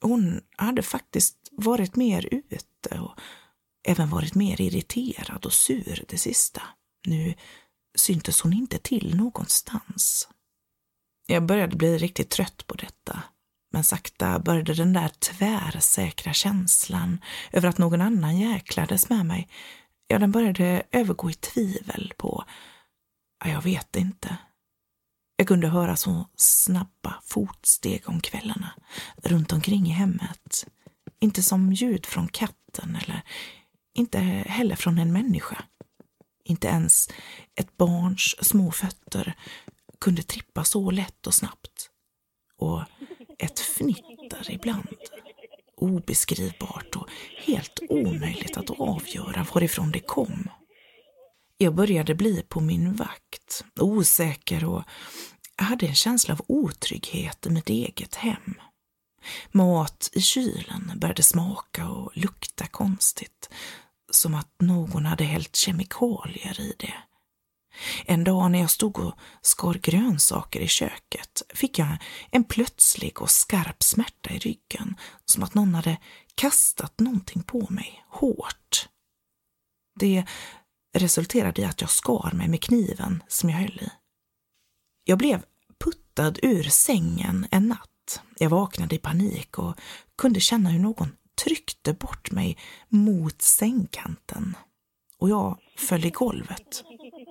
hon 0.00 0.40
hade 0.56 0.82
faktiskt 0.82 1.36
varit 1.52 1.96
mer 1.96 2.28
ute 2.30 3.00
och 3.00 3.20
även 3.88 4.10
varit 4.10 4.34
mer 4.34 4.60
irriterad 4.60 5.46
och 5.46 5.52
sur 5.52 6.04
det 6.08 6.18
sista. 6.18 6.62
Nu 7.06 7.34
syntes 7.98 8.40
hon 8.40 8.52
inte 8.52 8.78
till 8.78 9.16
någonstans. 9.16 10.28
Jag 11.26 11.46
började 11.46 11.76
bli 11.76 11.98
riktigt 11.98 12.30
trött 12.30 12.66
på 12.66 12.74
detta, 12.74 13.22
men 13.72 13.84
sakta 13.84 14.38
började 14.38 14.74
den 14.74 14.92
där 14.92 15.08
tvärsäkra 15.08 16.32
känslan 16.32 17.20
över 17.52 17.68
att 17.68 17.78
någon 17.78 18.00
annan 18.00 18.38
jäklades 18.38 19.08
med 19.08 19.26
mig, 19.26 19.48
ja, 20.06 20.18
den 20.18 20.32
började 20.32 20.82
övergå 20.90 21.30
i 21.30 21.34
tvivel 21.34 22.12
på, 22.16 22.44
jag 23.44 23.62
vet 23.62 23.96
inte. 23.96 24.36
Jag 25.36 25.48
kunde 25.48 25.68
höra 25.68 25.96
så 25.96 26.26
snabba 26.36 27.20
fotsteg 27.24 28.08
om 28.08 28.20
kvällarna 28.20 28.70
runt 29.22 29.52
omkring 29.52 29.86
i 29.86 29.90
hemmet. 29.90 30.66
Inte 31.20 31.42
som 31.42 31.72
ljud 31.72 32.06
från 32.06 32.28
katten 32.28 32.98
eller 33.02 33.22
inte 33.94 34.18
heller 34.18 34.76
från 34.76 34.98
en 34.98 35.12
människa. 35.12 35.64
Inte 36.44 36.68
ens 36.68 37.08
ett 37.54 37.76
barns 37.76 38.48
små 38.48 38.70
fötter 38.70 39.34
kunde 40.00 40.22
trippa 40.22 40.64
så 40.64 40.90
lätt 40.90 41.26
och 41.26 41.34
snabbt. 41.34 41.90
Och 42.56 42.82
ett 43.38 43.60
fnitter 43.60 44.50
ibland. 44.50 44.88
Obeskrivbart 45.76 46.96
och 46.96 47.10
helt 47.46 47.80
omöjligt 47.88 48.56
att 48.56 48.70
avgöra 48.70 49.46
varifrån 49.54 49.92
det 49.92 50.00
kom. 50.00 50.48
Jag 51.60 51.74
började 51.74 52.14
bli 52.14 52.42
på 52.48 52.60
min 52.60 52.94
vakt, 52.94 53.64
osäker 53.80 54.64
och 54.64 54.82
hade 55.56 55.86
en 55.86 55.94
känsla 55.94 56.34
av 56.34 56.44
otrygghet 56.48 57.46
i 57.46 57.50
mitt 57.50 57.68
eget 57.68 58.14
hem. 58.14 58.54
Mat 59.52 60.10
i 60.12 60.20
kylen 60.20 60.92
började 60.96 61.22
smaka 61.22 61.88
och 61.88 62.10
lukta 62.14 62.66
konstigt, 62.66 63.50
som 64.10 64.34
att 64.34 64.54
någon 64.60 65.06
hade 65.06 65.24
hällt 65.24 65.56
kemikalier 65.56 66.60
i 66.60 66.74
det. 66.78 66.94
En 68.06 68.24
dag 68.24 68.50
när 68.50 68.58
jag 68.58 68.70
stod 68.70 68.98
och 68.98 69.14
skar 69.42 69.74
grönsaker 69.74 70.60
i 70.60 70.68
köket 70.68 71.42
fick 71.54 71.78
jag 71.78 71.96
en 72.30 72.44
plötslig 72.44 73.22
och 73.22 73.30
skarp 73.30 73.82
smärta 73.82 74.30
i 74.30 74.38
ryggen, 74.38 74.96
som 75.24 75.42
att 75.42 75.54
någon 75.54 75.74
hade 75.74 75.96
kastat 76.34 77.00
någonting 77.00 77.42
på 77.42 77.66
mig, 77.70 78.04
hårt. 78.08 78.88
Det 80.00 80.24
resulterade 80.94 81.62
i 81.62 81.64
att 81.64 81.80
jag 81.80 81.90
skar 81.90 82.32
mig 82.34 82.48
med 82.48 82.62
kniven 82.62 83.22
som 83.28 83.50
jag 83.50 83.58
höll 83.58 83.78
i. 83.78 83.90
Jag 85.04 85.18
blev 85.18 85.42
puttad 85.84 86.34
ur 86.42 86.62
sängen 86.62 87.46
en 87.50 87.68
natt. 87.68 88.22
Jag 88.38 88.50
vaknade 88.50 88.94
i 88.94 88.98
panik 88.98 89.58
och 89.58 89.74
kunde 90.18 90.40
känna 90.40 90.70
hur 90.70 90.78
någon 90.80 91.12
tryckte 91.44 91.92
bort 91.92 92.30
mig 92.30 92.58
mot 92.88 93.42
sängkanten 93.42 94.56
och 95.18 95.30
jag 95.30 95.58
föll 95.76 96.04
i 96.04 96.10
golvet. 96.10 96.84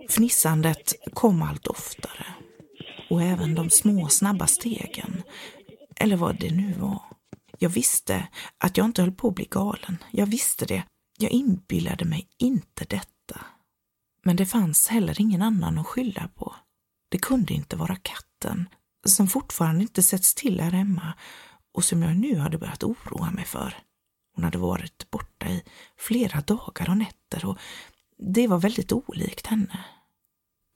Fnissandet 0.09 0.93
kom 1.13 1.41
allt 1.41 1.67
oftare 1.67 2.25
och 3.09 3.21
även 3.21 3.55
de 3.55 3.69
små 3.69 4.07
snabba 4.07 4.47
stegen, 4.47 5.23
eller 5.95 6.15
vad 6.15 6.39
det 6.39 6.51
nu 6.51 6.73
var. 6.73 7.01
Jag 7.59 7.69
visste 7.69 8.27
att 8.57 8.77
jag 8.77 8.85
inte 8.85 9.01
höll 9.01 9.11
på 9.11 9.27
att 9.27 9.35
bli 9.35 9.47
galen. 9.51 9.97
Jag 10.11 10.25
visste 10.25 10.65
det. 10.65 10.83
Jag 11.17 11.31
inbillade 11.31 12.05
mig 12.05 12.27
inte 12.37 12.85
detta. 12.85 13.16
Men 14.27 14.35
det 14.35 14.45
fanns 14.45 14.87
heller 14.87 15.21
ingen 15.21 15.41
annan 15.41 15.77
att 15.77 15.87
skylla 15.87 16.29
på. 16.35 16.55
Det 17.11 17.17
kunde 17.17 17.53
inte 17.53 17.75
vara 17.75 17.95
katten, 17.95 18.69
som 19.05 19.27
fortfarande 19.27 19.81
inte 19.81 20.03
setts 20.03 20.35
till 20.35 20.59
här 20.61 20.71
hemma 20.71 21.13
och 21.73 21.83
som 21.83 22.03
jag 22.03 22.17
nu 22.17 22.37
hade 22.37 22.57
börjat 22.57 22.83
oroa 22.83 23.31
mig 23.31 23.45
för. 23.45 23.77
Hon 24.35 24.43
hade 24.43 24.57
varit 24.57 25.11
borta 25.11 25.49
i 25.49 25.63
flera 25.97 26.41
dagar 26.41 26.89
och 26.89 26.97
nätter 26.97 27.45
och 27.45 27.57
det 28.17 28.47
var 28.47 28.59
väldigt 28.59 28.91
olikt 28.91 29.47
henne. 29.47 29.85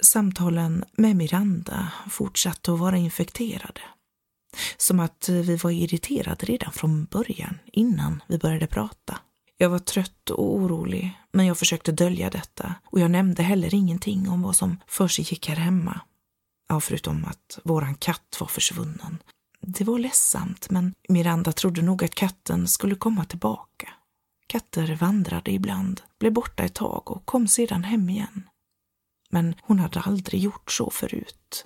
Samtalen 0.03 0.83
med 0.97 1.15
Miranda 1.15 1.91
fortsatte 2.09 2.73
att 2.73 2.79
vara 2.79 2.97
infekterade. 2.97 3.81
Som 4.77 4.99
att 4.99 5.29
vi 5.29 5.55
var 5.55 5.71
irriterade 5.71 6.45
redan 6.45 6.71
från 6.71 7.05
början, 7.05 7.59
innan 7.65 8.23
vi 8.27 8.37
började 8.37 8.67
prata. 8.67 9.19
Jag 9.61 9.69
var 9.69 9.79
trött 9.79 10.29
och 10.29 10.53
orolig, 10.53 11.19
men 11.31 11.45
jag 11.45 11.57
försökte 11.57 11.91
dölja 11.91 12.29
detta 12.29 12.75
och 12.85 12.99
jag 12.99 13.11
nämnde 13.11 13.43
heller 13.43 13.75
ingenting 13.75 14.29
om 14.29 14.41
vad 14.41 14.55
som 14.55 14.77
försiggick 14.87 15.49
här 15.49 15.55
hemma. 15.55 16.01
Ja, 16.69 16.79
förutom 16.79 17.25
att 17.25 17.59
våran 17.63 17.95
katt 17.95 18.37
var 18.39 18.47
försvunnen 18.47 19.17
det 19.61 19.83
var 19.83 19.99
ledsamt, 19.99 20.69
men 20.69 20.93
Miranda 21.09 21.51
trodde 21.51 21.81
nog 21.81 22.03
att 22.03 22.15
katten 22.15 22.67
skulle 22.67 22.95
komma 22.95 23.25
tillbaka. 23.25 23.89
Katter 24.47 24.95
vandrade 24.95 25.51
ibland, 25.51 26.01
blev 26.19 26.33
borta 26.33 26.63
ett 26.63 26.75
tag 26.75 27.11
och 27.11 27.25
kom 27.25 27.47
sedan 27.47 27.83
hem 27.83 28.09
igen. 28.09 28.49
Men 29.29 29.55
hon 29.61 29.79
hade 29.79 29.99
aldrig 29.99 30.41
gjort 30.41 30.71
så 30.71 30.89
förut. 30.89 31.65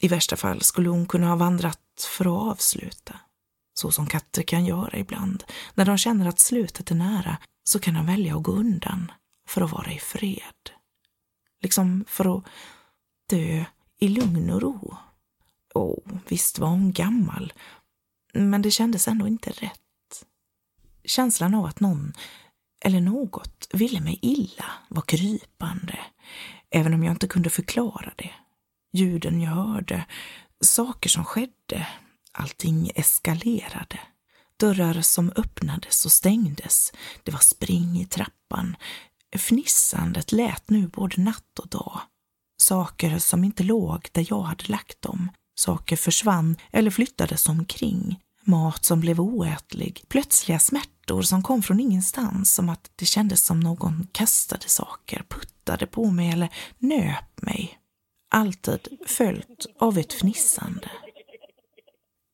I 0.00 0.08
värsta 0.08 0.36
fall 0.36 0.62
skulle 0.62 0.88
hon 0.88 1.06
kunna 1.06 1.28
ha 1.28 1.36
vandrat 1.36 2.08
för 2.18 2.24
att 2.24 2.52
avsluta. 2.52 3.20
Så 3.74 3.92
som 3.92 4.06
katter 4.06 4.42
kan 4.42 4.64
göra 4.64 4.98
ibland. 4.98 5.44
När 5.74 5.84
de 5.84 5.98
känner 5.98 6.28
att 6.28 6.40
slutet 6.40 6.90
är 6.90 6.94
nära 6.94 7.36
så 7.64 7.78
kan 7.78 7.94
de 7.94 8.06
välja 8.06 8.36
att 8.36 8.42
gå 8.42 8.52
undan 8.52 9.12
för 9.48 9.60
att 9.60 9.72
vara 9.72 9.92
i 9.92 9.98
fred. 9.98 10.70
Liksom 11.62 12.04
för 12.08 12.38
att 12.38 12.44
dö 13.28 13.64
i 13.98 14.08
lugn 14.08 14.50
och 14.50 14.62
ro. 14.62 14.96
Och 15.74 16.04
visst 16.28 16.58
var 16.58 16.68
hon 16.68 16.92
gammal, 16.92 17.52
men 18.32 18.62
det 18.62 18.70
kändes 18.70 19.08
ändå 19.08 19.26
inte 19.26 19.50
rätt. 19.50 19.78
Känslan 21.04 21.54
av 21.54 21.64
att 21.64 21.80
någon 21.80 22.12
eller 22.84 23.00
något 23.00 23.68
ville 23.72 24.00
mig 24.00 24.18
illa 24.22 24.64
var 24.88 25.02
krypande, 25.02 25.98
även 26.70 26.94
om 26.94 27.02
jag 27.02 27.12
inte 27.12 27.28
kunde 27.28 27.50
förklara 27.50 28.12
det. 28.16 28.30
Ljuden 28.92 29.40
jag 29.40 29.50
hörde, 29.50 30.06
saker 30.60 31.08
som 31.08 31.24
skedde, 31.24 31.86
allting 32.32 32.90
eskalerade. 32.94 34.00
Dörrar 34.56 35.02
som 35.02 35.32
öppnades 35.36 36.04
och 36.04 36.12
stängdes, 36.12 36.92
det 37.22 37.32
var 37.32 37.40
spring 37.40 38.00
i 38.00 38.06
trappan. 38.06 38.76
Fnissandet 39.36 40.32
lät 40.32 40.70
nu 40.70 40.88
både 40.88 41.22
natt 41.22 41.58
och 41.58 41.68
dag. 41.68 42.00
Saker 42.56 43.18
som 43.18 43.44
inte 43.44 43.62
låg 43.62 44.08
där 44.12 44.26
jag 44.28 44.42
hade 44.42 44.64
lagt 44.66 45.02
dem. 45.02 45.28
Saker 45.54 45.96
försvann 45.96 46.56
eller 46.70 46.90
flyttades 46.90 47.48
omkring. 47.48 48.20
Mat 48.44 48.84
som 48.84 49.00
blev 49.00 49.20
oätlig. 49.20 50.04
Plötsliga 50.08 50.58
smärtor 50.58 51.22
som 51.22 51.42
kom 51.42 51.62
från 51.62 51.80
ingenstans, 51.80 52.54
som 52.54 52.68
att 52.68 52.90
det 52.96 53.06
kändes 53.06 53.44
som 53.44 53.60
någon 53.60 54.06
kastade 54.12 54.68
saker, 54.68 55.24
puttade 55.28 55.86
på 55.86 56.10
mig 56.10 56.30
eller 56.30 56.48
nöp 56.78 57.42
mig. 57.42 57.78
Alltid 58.30 58.88
följt 59.06 59.66
av 59.78 59.98
ett 59.98 60.12
fnissande. 60.12 60.90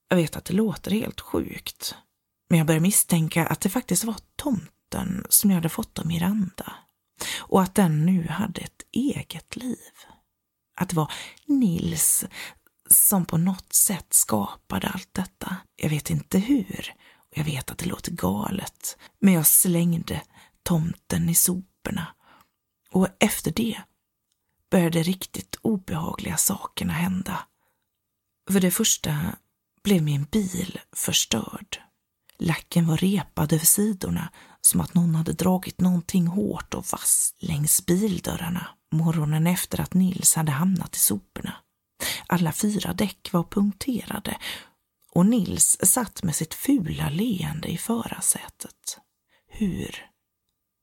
Jag 0.08 0.16
vet 0.16 0.36
att 0.36 0.44
det 0.44 0.54
låter 0.54 0.90
helt 0.90 1.20
sjukt, 1.20 1.94
men 2.48 2.58
jag 2.58 2.66
börjar 2.66 2.80
misstänka 2.80 3.46
att 3.46 3.60
det 3.60 3.68
faktiskt 3.68 4.04
var 4.04 4.16
tomten 4.36 5.26
som 5.28 5.50
jag 5.50 5.54
hade 5.54 5.68
fått 5.68 5.98
av 5.98 6.06
Miranda 6.06 6.74
och 7.38 7.62
att 7.62 7.74
den 7.74 8.06
nu 8.06 8.28
hade 8.28 8.60
ett 8.60 8.82
eget 8.92 9.56
liv. 9.56 9.92
Att 10.80 10.88
det 10.88 10.96
var 10.96 11.12
Nils 11.46 12.24
som 12.90 13.24
på 13.24 13.36
något 13.36 13.72
sätt 13.72 14.14
skapade 14.14 14.88
allt 14.88 15.14
detta. 15.14 15.56
Jag 15.76 15.90
vet 15.90 16.10
inte 16.10 16.38
hur 16.38 16.94
och 17.30 17.38
jag 17.38 17.44
vet 17.44 17.70
att 17.70 17.78
det 17.78 17.86
låter 17.86 18.12
galet, 18.12 18.98
men 19.20 19.34
jag 19.34 19.46
slängde 19.46 20.22
tomten 20.62 21.28
i 21.28 21.34
soporna 21.34 22.06
och 22.90 23.08
efter 23.18 23.50
det 23.50 23.82
började 24.70 25.02
riktigt 25.02 25.56
obehagliga 25.62 26.36
sakerna 26.36 26.92
hända. 26.92 27.46
För 28.50 28.60
det 28.60 28.70
första 28.70 29.36
blev 29.82 30.02
min 30.02 30.24
bil 30.24 30.80
förstörd. 30.96 31.78
Lacken 32.38 32.86
var 32.86 32.96
repad 32.96 33.52
över 33.52 33.66
sidorna 33.66 34.32
som 34.60 34.80
att 34.80 34.94
någon 34.94 35.14
hade 35.14 35.32
dragit 35.32 35.80
någonting 35.80 36.26
hårt 36.26 36.74
och 36.74 36.86
vasst 36.92 37.36
längs 37.42 37.86
bildörrarna 37.86 38.68
morgonen 38.92 39.46
efter 39.46 39.80
att 39.80 39.94
Nils 39.94 40.34
hade 40.34 40.52
hamnat 40.52 40.96
i 40.96 40.98
soporna. 40.98 41.56
Alla 42.26 42.52
fyra 42.52 42.92
däck 42.92 43.28
var 43.32 43.44
punkterade 43.44 44.38
och 45.10 45.26
Nils 45.26 45.78
satt 45.82 46.22
med 46.22 46.34
sitt 46.34 46.54
fula 46.54 47.10
leende 47.10 47.68
i 47.68 47.78
förarsätet. 47.78 48.98
Hur? 49.48 50.06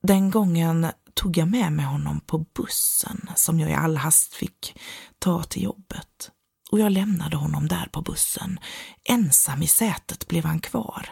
Den 0.03 0.31
gången 0.31 0.87
tog 1.13 1.37
jag 1.37 1.47
med 1.47 1.71
mig 1.71 1.85
honom 1.85 2.19
på 2.19 2.37
bussen 2.37 3.29
som 3.35 3.59
jag 3.59 3.69
i 3.69 3.73
all 3.73 3.97
hast 3.97 4.33
fick 4.33 4.79
ta 5.19 5.43
till 5.43 5.63
jobbet 5.63 6.31
och 6.75 6.81
jag 6.81 6.91
lämnade 6.91 7.35
honom 7.37 7.67
där 7.67 7.89
på 7.91 8.01
bussen. 8.01 8.59
Ensam 9.09 9.61
i 9.61 9.67
sätet 9.67 10.27
blev 10.27 10.45
han 10.45 10.59
kvar 10.59 11.09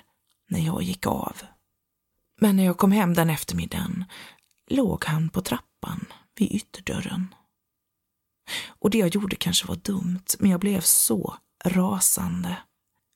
när 0.49 0.59
jag 0.59 0.83
gick 0.83 1.05
av. 1.07 1.37
Men 2.41 2.55
när 2.55 2.63
jag 2.65 2.77
kom 2.77 2.91
hem 2.91 3.13
den 3.13 3.29
eftermiddagen 3.29 4.05
låg 4.69 5.05
han 5.05 5.29
på 5.29 5.41
trappan 5.41 6.05
vid 6.39 6.51
ytterdörren. 6.51 7.35
Och 8.67 8.89
det 8.89 8.97
jag 8.97 9.15
gjorde 9.15 9.35
kanske 9.35 9.67
var 9.67 9.75
dumt, 9.75 10.25
men 10.39 10.51
jag 10.51 10.59
blev 10.59 10.81
så 10.81 11.37
rasande. 11.65 12.57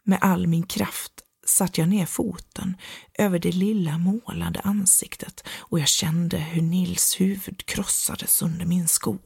Med 0.03 0.19
all 0.21 0.47
min 0.47 0.63
kraft 0.63 1.13
satte 1.45 1.81
jag 1.81 1.89
ner 1.89 2.05
foten 2.05 2.77
över 3.13 3.39
det 3.39 3.51
lilla 3.51 3.97
målade 3.97 4.59
ansiktet 4.59 5.47
och 5.57 5.79
jag 5.79 5.87
kände 5.87 6.37
hur 6.37 6.61
Nils 6.61 7.21
huvud 7.21 7.65
krossades 7.65 8.41
under 8.41 8.65
min 8.65 8.87
sko. 8.87 9.17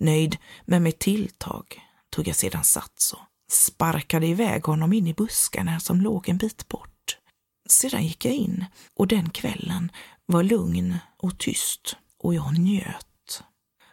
Nöjd 0.00 0.36
med 0.64 0.82
mitt 0.82 0.98
tilltag 0.98 1.82
tog 2.12 2.28
jag 2.28 2.36
sedan 2.36 2.64
sats 2.64 3.12
och 3.12 3.20
sparkade 3.52 4.26
iväg 4.26 4.62
honom 4.62 4.92
in 4.92 5.06
i 5.06 5.14
buskarna 5.14 5.80
som 5.80 6.00
låg 6.00 6.28
en 6.28 6.38
bit 6.38 6.68
bort. 6.68 7.18
Sedan 7.68 8.04
gick 8.04 8.24
jag 8.24 8.34
in 8.34 8.64
och 8.94 9.06
den 9.06 9.30
kvällen 9.30 9.92
var 10.26 10.42
lugn 10.42 10.98
och 11.18 11.38
tyst 11.38 11.96
och 12.18 12.34
jag 12.34 12.58
njöt. 12.58 13.42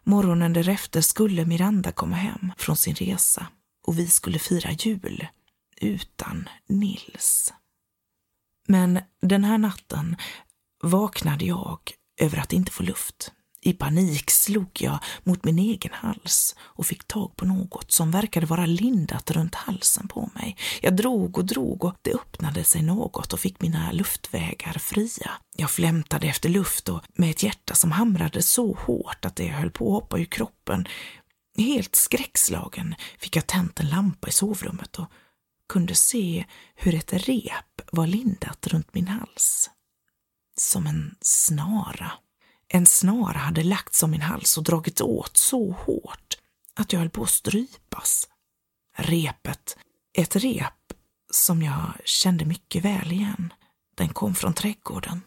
Morgonen 0.04 0.54
därefter 0.54 1.02
skulle 1.02 1.46
Miranda 1.46 1.92
komma 1.92 2.16
hem 2.16 2.52
från 2.58 2.78
sin 2.78 2.96
resa 2.96 3.48
och 3.88 4.00
vi 4.00 4.08
skulle 4.08 4.40
fira 4.40 4.72
jul 4.72 5.28
utan 5.82 6.50
Nils. 6.68 7.54
Men 8.68 9.00
den 9.22 9.44
här 9.44 9.58
natten 9.58 10.16
vaknade 10.84 11.46
jag 11.46 11.80
över 12.22 12.38
att 12.38 12.54
inte 12.54 12.72
få 12.72 12.84
luft. 12.84 13.32
I 13.62 13.74
panik 13.74 14.32
slog 14.32 14.69
jag 14.74 15.00
mot 15.24 15.43
min 15.43 15.60
egen 15.60 15.93
hals 15.93 16.56
och 16.60 16.86
fick 16.86 17.08
tag 17.08 17.36
på 17.36 17.45
något 17.45 17.91
som 17.91 18.12
verkade 18.12 18.45
vara 18.45 18.65
lindat 18.65 19.32
runt 19.32 19.56
halsen 19.56 20.08
på 20.08 20.30
mig. 20.36 20.58
Jag 20.82 20.95
drog 20.95 21.38
och 21.38 21.45
drog 21.45 21.84
och 21.84 21.95
det 22.02 22.13
öppnade 22.13 22.63
sig 22.63 22.82
något 22.82 23.34
och 23.34 23.39
fick 23.39 23.62
mina 23.62 23.91
luftvägar 23.91 24.74
fria. 24.74 25.32
Jag 25.56 25.72
flämtade 25.72 26.28
efter 26.28 26.50
luft 26.50 26.89
och 26.89 27.02
med 27.13 27.30
ett 27.30 27.43
hjärta 27.43 27.76
som 27.76 27.91
hamrade 27.91 28.41
så 28.41 28.74
hårt 28.74 29.26
att 29.26 29.36
det 29.36 29.48
höll 29.48 29.72
på 29.72 29.88
att 29.88 30.04
hoppa 30.04 30.19
ur 30.19 30.26
kroppen. 30.26 30.88
Helt 31.58 31.95
skräckslagen 31.95 32.95
fick 33.17 33.36
jag 33.36 33.48
tänt 33.48 33.80
en 33.80 33.89
lampa 33.89 34.28
i 34.28 34.32
sovrummet 34.32 35.00
och 35.00 35.12
kunde 35.69 35.95
se 35.95 36.45
hur 36.76 36.95
ett 36.95 37.13
rep 37.13 37.82
var 37.91 38.08
lindat 38.08 38.67
runt 38.67 38.93
min 38.93 39.08
hals. 39.08 39.69
Som 40.58 40.88
en 40.88 41.15
snara. 41.22 42.12
En 42.72 42.86
snara 42.86 43.38
hade 43.38 43.64
lagts 43.64 44.04
om 44.04 44.12
min 44.12 44.22
hals 44.22 44.58
och 44.58 44.64
dragit 44.64 45.02
åt 45.02 45.38
så 45.38 45.72
hårt 45.72 46.38
att 46.76 46.94
jag 46.94 47.00
höll 47.00 47.10
på 47.10 47.24
att 47.24 47.30
strypas. 47.30 48.28
Repet, 48.98 49.78
ett 50.18 50.36
rep 50.36 50.94
som 51.32 51.62
jag 51.62 51.94
kände 52.06 52.46
mycket 52.46 52.86
väl 52.86 53.12
igen. 53.12 53.54
Den 53.96 54.10
kom 54.10 54.36
från 54.36 54.54
trädgården. 54.54 55.22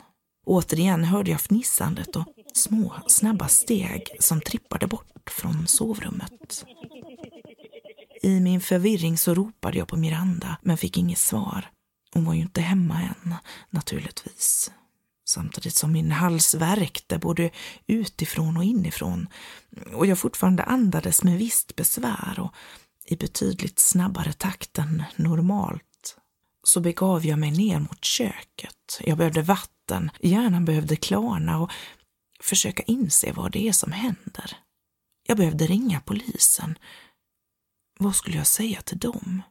Återigen 0.46 1.04
hörde 1.04 1.30
jag 1.30 1.40
fnissandet 1.40 2.16
och 2.16 2.26
små, 2.54 2.94
snabba 3.06 3.48
steg 3.48 4.16
som 4.20 4.40
trippade 4.40 4.86
bort 4.86 5.30
från 5.30 5.66
sovrummet. 5.66 6.64
I 8.22 8.40
min 8.40 8.60
förvirring 8.60 9.18
så 9.18 9.34
ropade 9.34 9.78
jag 9.78 9.88
på 9.88 9.96
Miranda, 9.96 10.56
men 10.62 10.76
fick 10.76 10.96
inget 10.96 11.18
svar. 11.18 11.70
Hon 12.14 12.24
var 12.24 12.34
ju 12.34 12.40
inte 12.40 12.60
hemma 12.60 13.02
än, 13.02 13.34
naturligtvis 13.70 14.70
samtidigt 15.32 15.74
som 15.74 15.92
min 15.92 16.12
hals 16.12 16.54
värkte 16.54 17.18
både 17.18 17.50
utifrån 17.86 18.56
och 18.56 18.64
inifrån 18.64 19.28
och 19.94 20.06
jag 20.06 20.18
fortfarande 20.18 20.62
andades 20.62 21.22
med 21.22 21.38
visst 21.38 21.76
besvär 21.76 22.40
och 22.40 22.54
i 23.06 23.16
betydligt 23.16 23.78
snabbare 23.78 24.32
takt 24.32 24.78
än 24.78 25.04
normalt 25.16 26.16
så 26.64 26.80
begav 26.80 27.26
jag 27.26 27.38
mig 27.38 27.50
ner 27.50 27.78
mot 27.78 28.04
köket. 28.04 29.00
Jag 29.00 29.18
behövde 29.18 29.42
vatten, 29.42 30.10
hjärnan 30.20 30.64
behövde 30.64 30.96
klarna 30.96 31.60
och 31.60 31.70
försöka 32.40 32.82
inse 32.82 33.32
vad 33.32 33.52
det 33.52 33.68
är 33.68 33.72
som 33.72 33.92
händer. 33.92 34.56
Jag 35.26 35.36
behövde 35.36 35.66
ringa 35.66 36.00
polisen. 36.00 36.78
Vad 37.98 38.16
skulle 38.16 38.36
jag 38.36 38.46
säga 38.46 38.80
till 38.80 38.98
dem? 38.98 39.42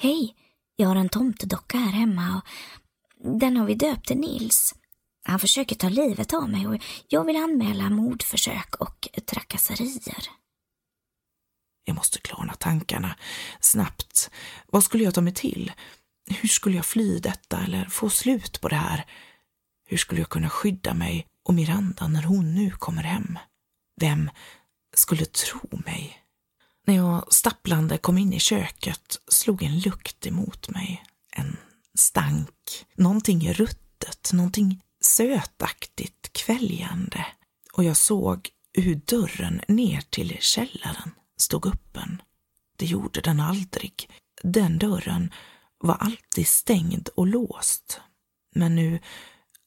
Hej, 0.00 0.34
jag 0.76 0.88
har 0.88 0.96
en 0.96 1.08
tomtedocka 1.08 1.78
här 1.78 1.92
hemma 1.92 2.36
och 2.36 2.48
den 3.20 3.56
har 3.56 3.66
vi 3.66 3.74
döpt 3.74 4.06
till 4.06 4.18
Nils. 4.18 4.74
Han 5.24 5.38
försöker 5.38 5.76
ta 5.76 5.88
livet 5.88 6.34
av 6.34 6.50
mig 6.50 6.66
och 6.66 6.84
jag 7.08 7.24
vill 7.24 7.36
anmäla 7.36 7.90
mordförsök 7.90 8.74
och 8.74 9.08
trakasserier. 9.26 10.28
Jag 11.84 11.96
måste 11.96 12.18
klarna 12.18 12.54
tankarna 12.54 13.16
snabbt. 13.60 14.30
Vad 14.66 14.84
skulle 14.84 15.04
jag 15.04 15.14
ta 15.14 15.20
mig 15.20 15.34
till? 15.34 15.72
Hur 16.30 16.48
skulle 16.48 16.76
jag 16.76 16.86
fly 16.86 17.18
detta 17.18 17.64
eller 17.64 17.84
få 17.84 18.10
slut 18.10 18.60
på 18.60 18.68
det 18.68 18.76
här? 18.76 19.06
Hur 19.88 19.96
skulle 19.96 20.20
jag 20.20 20.30
kunna 20.30 20.50
skydda 20.50 20.94
mig 20.94 21.26
och 21.44 21.54
Miranda 21.54 22.08
när 22.08 22.22
hon 22.22 22.54
nu 22.54 22.70
kommer 22.70 23.02
hem? 23.02 23.38
Vem 24.00 24.30
skulle 24.96 25.24
tro 25.24 25.68
mig? 25.84 26.22
När 26.86 26.94
jag 26.96 27.32
stapplande 27.32 27.98
kom 27.98 28.18
in 28.18 28.32
i 28.32 28.40
köket 28.40 29.18
slog 29.28 29.62
en 29.62 29.78
lukt 29.78 30.26
emot 30.26 30.68
mig. 30.68 31.04
En 31.32 31.56
stank, 31.98 32.86
någonting 32.94 33.52
ruttet, 33.52 34.30
någonting 34.32 34.82
sötaktigt 35.00 36.32
kväljande 36.32 37.26
och 37.72 37.84
jag 37.84 37.96
såg 37.96 38.50
hur 38.72 38.94
dörren 38.94 39.60
ner 39.68 40.00
till 40.00 40.36
källaren 40.40 41.10
stod 41.36 41.66
öppen. 41.66 42.22
Det 42.76 42.86
gjorde 42.86 43.20
den 43.20 43.40
aldrig. 43.40 44.10
Den 44.42 44.78
dörren 44.78 45.32
var 45.78 45.94
alltid 45.94 46.46
stängd 46.48 47.08
och 47.08 47.26
låst. 47.26 48.00
Men 48.54 48.74
nu 48.74 49.00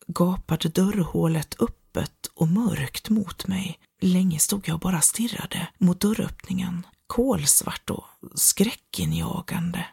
gapade 0.08 0.70
dörrhålet 0.70 1.62
öppet 1.62 2.28
och 2.34 2.48
mörkt 2.48 3.10
mot 3.10 3.48
mig. 3.48 3.80
Länge 4.02 4.40
stod 4.40 4.68
jag 4.68 4.80
bara 4.80 5.02
stirrade 5.02 5.68
mot 5.78 6.00
dörröppningen, 6.00 6.86
kolsvart 7.08 7.90
och 7.90 8.06
skräckinjagande. 8.36 9.86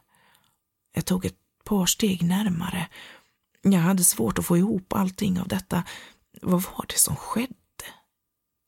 Jag 0.94 1.05
tog 1.05 1.24
ett 1.24 1.38
par 1.68 1.87
steg 1.87 2.22
närmare. 2.22 2.88
Jag 3.62 3.81
hade 3.81 4.04
svårt 4.04 4.38
att 4.38 4.46
få 4.46 4.57
ihop 4.57 4.92
allting 4.92 5.40
av 5.40 5.48
detta. 5.48 5.85
Vad 6.42 6.62
var 6.62 6.87
det 6.88 6.98
som 6.98 7.16
skedde? 7.16 7.54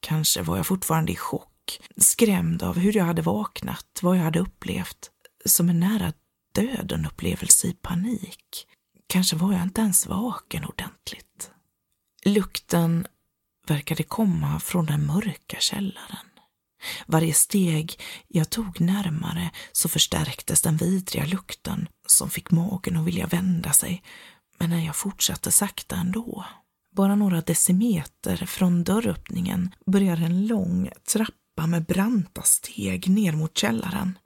Kanske 0.00 0.42
var 0.42 0.56
jag 0.56 0.66
fortfarande 0.66 1.12
i 1.12 1.16
chock, 1.16 1.80
skrämd 1.96 2.62
av 2.62 2.78
hur 2.78 2.96
jag 2.96 3.04
hade 3.04 3.22
vaknat, 3.22 3.98
vad 4.02 4.16
jag 4.16 4.22
hade 4.22 4.38
upplevt, 4.40 5.10
som 5.44 5.68
en 5.68 5.80
nära 5.80 6.12
döden-upplevelse 6.54 7.66
i 7.66 7.72
panik. 7.72 8.66
Kanske 9.06 9.36
var 9.36 9.52
jag 9.52 9.62
inte 9.62 9.80
ens 9.80 10.06
vaken 10.06 10.64
ordentligt. 10.64 11.50
Lukten 12.24 13.06
verkade 13.66 14.02
komma 14.02 14.60
från 14.60 14.86
den 14.86 15.06
mörka 15.06 15.56
källaren. 15.60 16.29
Varje 17.06 17.34
steg 17.34 18.00
jag 18.28 18.50
tog 18.50 18.80
närmare 18.80 19.50
så 19.72 19.88
förstärktes 19.88 20.62
den 20.62 20.76
vidriga 20.76 21.26
lukten 21.26 21.88
som 22.06 22.30
fick 22.30 22.50
magen 22.50 22.96
att 22.96 23.06
vilja 23.06 23.26
vända 23.26 23.72
sig, 23.72 24.02
men 24.58 24.70
när 24.70 24.86
jag 24.86 24.96
fortsatte 24.96 25.50
sakta 25.50 25.96
ändå. 25.96 26.44
Bara 26.96 27.14
några 27.14 27.40
decimeter 27.40 28.36
från 28.36 28.84
dörröppningen 28.84 29.74
började 29.86 30.24
en 30.24 30.46
lång 30.46 30.90
trappa 31.12 31.66
med 31.66 31.84
branta 31.84 32.42
steg 32.42 33.08
ner 33.08 33.32
mot 33.32 33.58
källaren. 33.58 34.18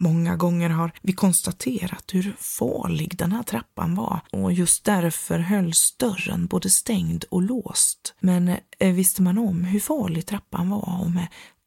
Många 0.00 0.36
gånger 0.36 0.70
har 0.70 0.92
vi 1.02 1.12
konstaterat 1.12 2.04
hur 2.12 2.36
farlig 2.38 3.16
den 3.16 3.32
här 3.32 3.42
trappan 3.42 3.94
var 3.94 4.20
och 4.32 4.52
just 4.52 4.84
därför 4.84 5.38
hölls 5.38 5.96
dörren 5.96 6.46
både 6.46 6.70
stängd 6.70 7.24
och 7.30 7.42
låst. 7.42 8.14
Men 8.20 8.56
eh, 8.78 8.92
visste 8.94 9.22
man 9.22 9.38
om 9.38 9.64
hur 9.64 9.80
farlig 9.80 10.26
trappan 10.26 10.70
var 10.70 11.00
och 11.00 11.10
med 11.10 11.26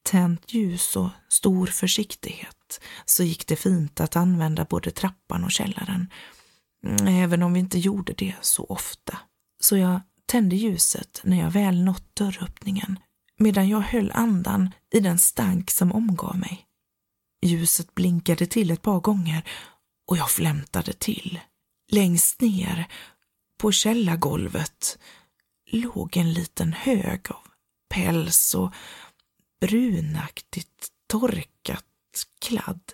tänt 0.10 0.54
ljus 0.54 0.96
och 0.96 1.10
stor 1.30 1.68
försiktighet 1.68 2.82
så 3.06 3.24
gick 3.24 3.48
det 3.48 3.56
fint 3.56 4.00
att 4.00 4.16
använda 4.16 4.66
både 4.66 4.92
trappan 4.92 5.44
och 5.44 5.52
källaren, 5.52 6.08
mm, 6.86 7.08
även 7.08 7.44
om 7.44 7.54
vi 7.54 7.60
inte 7.60 7.80
gjorde 7.80 8.14
det 8.14 8.36
så 8.42 8.64
ofta. 8.64 9.20
Så 9.60 9.78
jag 9.78 10.02
tände 10.26 10.56
ljuset 10.56 11.22
när 11.24 11.40
jag 11.40 11.52
väl 11.52 11.84
nått 11.84 12.16
dörröppningen, 12.16 13.00
medan 13.38 13.70
jag 13.70 13.80
höll 13.80 14.12
andan 14.12 14.72
i 14.94 15.00
den 15.00 15.20
stank 15.20 15.72
som 15.72 15.92
omgav 15.92 16.38
mig. 16.38 16.66
Ljuset 17.42 17.96
blinkade 17.96 18.46
till 18.46 18.72
ett 18.72 18.82
par 18.82 19.00
gånger 19.00 19.44
och 20.08 20.18
jag 20.18 20.32
flämtade 20.32 20.94
till. 20.94 21.40
Längst 21.92 22.42
ner, 22.42 22.88
på 23.58 23.72
källargolvet, 23.72 24.98
låg 25.72 26.18
en 26.18 26.34
liten 26.34 26.74
hög 26.74 27.32
av 27.32 27.48
päls 27.90 28.56
och 28.56 28.74
brunaktigt 29.60 30.88
torkat 31.08 31.86
kladd. 32.42 32.94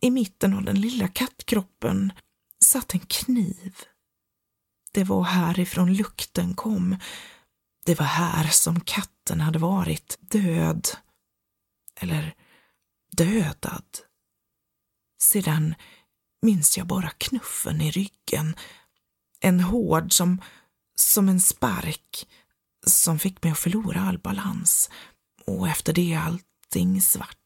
I 0.00 0.10
mitten 0.10 0.54
av 0.54 0.62
den 0.62 0.80
lilla 0.80 1.08
kattkroppen 1.08 2.12
satt 2.64 2.94
en 2.94 3.00
kniv. 3.00 3.74
Det 4.92 5.04
var 5.04 5.22
härifrån 5.22 5.94
lukten 5.94 6.54
kom. 6.54 6.96
Det 7.84 7.98
var 7.98 8.06
här 8.06 8.48
som 8.48 8.80
katten 8.80 9.40
hade 9.40 9.58
varit 9.58 10.18
död. 10.20 10.88
Eller 12.00 12.34
dödad. 13.16 13.84
Sedan 15.18 15.74
minns 16.42 16.78
jag 16.78 16.86
bara 16.86 17.10
knuffen 17.10 17.80
i 17.80 17.90
ryggen. 17.90 18.56
En 19.40 19.60
hård 19.60 20.12
som, 20.12 20.40
som 20.94 21.28
en 21.28 21.40
spark 21.40 22.28
som 22.86 23.18
fick 23.18 23.42
mig 23.42 23.52
att 23.52 23.58
förlora 23.58 24.00
all 24.00 24.18
balans 24.18 24.90
och 25.46 25.68
efter 25.68 25.92
det 25.92 26.14
allting 26.14 27.00
svart. 27.00 27.36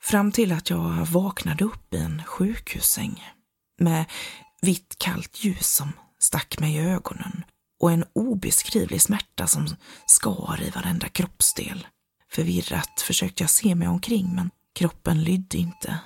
Fram 0.00 0.32
till 0.32 0.52
att 0.52 0.70
jag 0.70 1.06
vaknade 1.06 1.64
upp 1.64 1.94
i 1.94 1.96
en 1.96 2.24
sjukhussäng 2.24 3.24
med 3.78 4.04
vitt 4.62 4.98
kallt 4.98 5.44
ljus 5.44 5.74
som 5.74 5.92
stack 6.18 6.60
mig 6.60 6.74
i 6.74 6.78
ögonen 6.78 7.44
och 7.80 7.92
en 7.92 8.04
obeskrivlig 8.12 9.02
smärta 9.02 9.46
som 9.46 9.66
skar 10.06 10.62
i 10.62 10.70
varenda 10.70 11.08
kroppsdel. 11.08 11.86
Förvirrat 12.30 13.00
försökte 13.00 13.42
jag 13.42 13.50
se 13.50 13.74
mig 13.74 13.88
omkring 13.88 14.34
men 14.34 14.50
kroppen 14.74 15.24
lydde 15.24 15.58
inte. 15.58 15.98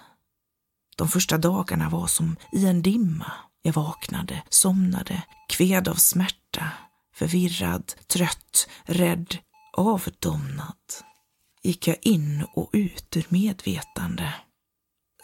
De 0.97 1.09
första 1.09 1.39
dagarna 1.39 1.89
var 1.89 2.07
som 2.07 2.37
i 2.53 2.67
en 2.67 2.83
dimma. 2.83 3.33
Jag 3.63 3.73
vaknade, 3.73 4.43
somnade, 4.49 5.23
kved 5.49 5.89
av 5.89 5.95
smärta, 5.95 6.73
förvirrad, 7.15 7.95
trött, 8.07 8.69
rädd, 8.85 9.37
avdomnad. 9.73 10.77
Gick 11.63 11.89
jag 11.89 11.97
in 12.03 12.47
och 12.55 12.71
ut 12.73 13.17
ur 13.17 13.27
medvetande. 13.29 14.35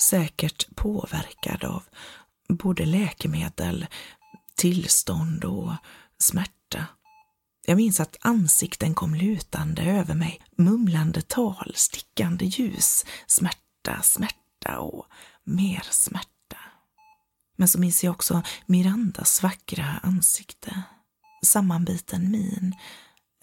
Säkert 0.02 0.76
påverkad 0.76 1.64
av 1.64 1.82
både 2.48 2.84
läkemedel, 2.86 3.86
tillstånd 4.56 5.44
och 5.44 5.72
smärta. 6.18 6.86
Jag 7.66 7.76
minns 7.76 8.00
att 8.00 8.16
ansikten 8.20 8.94
kom 8.94 9.14
lutande 9.14 9.82
över 9.82 10.14
mig, 10.14 10.40
mumlande 10.56 11.22
tal, 11.22 11.72
stickande 11.74 12.44
ljus, 12.44 13.06
smärta, 13.26 14.02
smärta 14.02 14.78
och 14.78 15.06
mer 15.44 15.82
smärta. 15.90 16.58
Men 17.56 17.68
så 17.68 17.78
minns 17.78 18.04
jag 18.04 18.10
också 18.10 18.42
Mirandas 18.66 19.42
vackra 19.42 20.00
ansikte, 20.02 20.82
sammanbiten 21.44 22.30
min, 22.30 22.76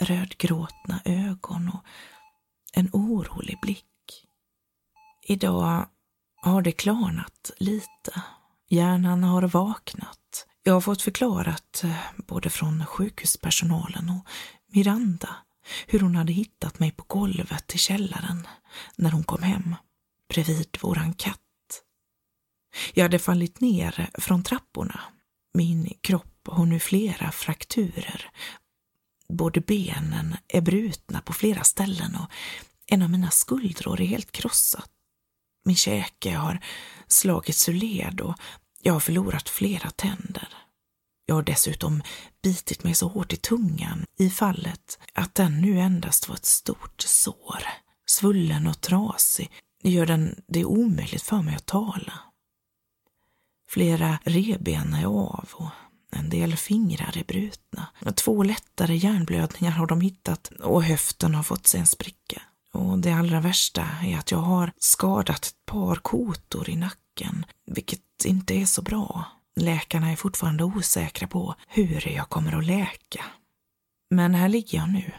rödgråtna 0.01 1.01
ögon 1.05 1.69
och 1.69 1.83
en 2.73 2.89
orolig 2.93 3.59
blick. 3.61 3.85
Idag 5.21 5.85
har 6.35 6.61
det 6.61 6.71
klarnat 6.71 7.51
lite. 7.57 8.21
Hjärnan 8.69 9.23
har 9.23 9.41
vaknat. 9.41 10.45
Jag 10.63 10.73
har 10.73 10.81
fått 10.81 11.01
förklarat, 11.01 11.81
eh, 11.83 11.95
både 12.27 12.49
från 12.49 12.85
sjukhuspersonalen 12.85 14.09
och 14.09 14.27
Miranda, 14.67 15.35
hur 15.87 15.99
hon 15.99 16.15
hade 16.15 16.33
hittat 16.33 16.79
mig 16.79 16.91
på 16.91 17.03
golvet 17.07 17.75
i 17.75 17.77
källaren 17.77 18.47
när 18.95 19.11
hon 19.11 19.23
kom 19.23 19.43
hem, 19.43 19.75
bredvid 20.29 20.77
våran 20.81 21.13
katt. 21.13 21.39
Jag 22.93 23.03
hade 23.03 23.19
fallit 23.19 23.61
ner 23.61 24.09
från 24.13 24.43
trapporna. 24.43 24.99
Min 25.53 25.93
kropp 26.01 26.47
har 26.47 26.65
nu 26.65 26.79
flera 26.79 27.31
frakturer. 27.31 28.31
Både 29.33 29.61
benen 29.61 30.35
är 30.47 30.61
brutna 30.61 31.21
på 31.21 31.33
flera 31.33 31.63
ställen 31.63 32.15
och 32.15 32.31
en 32.87 33.01
av 33.01 33.09
mina 33.09 33.31
skuldror 33.31 34.01
är 34.01 34.05
helt 34.05 34.31
krossad. 34.31 34.83
Min 35.65 35.75
käke 35.75 36.35
har 36.35 36.59
slagits 37.07 37.69
ur 37.69 37.73
led 37.73 38.21
och 38.21 38.35
jag 38.81 38.93
har 38.93 38.99
förlorat 38.99 39.49
flera 39.49 39.89
tänder. 39.89 40.47
Jag 41.25 41.35
har 41.35 41.43
dessutom 41.43 42.03
bitit 42.43 42.83
mig 42.83 42.95
så 42.95 43.07
hårt 43.07 43.33
i 43.33 43.37
tungan 43.37 44.05
i 44.19 44.29
fallet 44.29 44.99
att 45.13 45.35
den 45.35 45.61
nu 45.61 45.79
endast 45.79 46.29
var 46.29 46.35
ett 46.35 46.45
stort 46.45 47.01
sår. 47.01 47.63
Svullen 48.05 48.67
och 48.67 48.81
trasig 48.81 49.51
gör 49.83 50.05
den 50.05 50.41
det 50.47 50.65
omöjligt 50.65 51.21
för 51.21 51.41
mig 51.41 51.55
att 51.55 51.65
tala. 51.65 52.13
Flera 53.69 54.19
reben 54.23 54.93
är 54.93 55.05
av 55.05 55.49
och 55.53 55.69
en 56.11 56.29
del 56.29 56.55
fingrar 56.55 57.17
är 57.17 57.23
brutna. 57.23 57.87
Två 58.15 58.43
lättare 58.43 58.95
hjärnblödningar 58.95 59.71
har 59.71 59.87
de 59.87 60.01
hittat 60.01 60.47
och 60.47 60.83
höften 60.83 61.35
har 61.35 61.43
fått 61.43 61.67
sig 61.67 61.79
en 61.79 61.87
spricka. 61.87 62.41
Och 62.73 62.99
det 62.99 63.11
allra 63.11 63.41
värsta 63.41 63.87
är 64.03 64.17
att 64.17 64.31
jag 64.31 64.37
har 64.37 64.71
skadat 64.77 65.45
ett 65.45 65.65
par 65.65 65.95
kotor 65.95 66.69
i 66.69 66.75
nacken, 66.75 67.45
vilket 67.65 68.25
inte 68.25 68.53
är 68.53 68.65
så 68.65 68.81
bra. 68.81 69.25
Läkarna 69.55 70.11
är 70.11 70.15
fortfarande 70.15 70.63
osäkra 70.63 71.27
på 71.27 71.55
hur 71.67 72.07
jag 72.07 72.29
kommer 72.29 72.57
att 72.57 72.65
läka. 72.65 73.25
Men 74.09 74.35
här 74.35 74.49
ligger 74.49 74.77
jag 74.77 74.89
nu, 74.89 75.11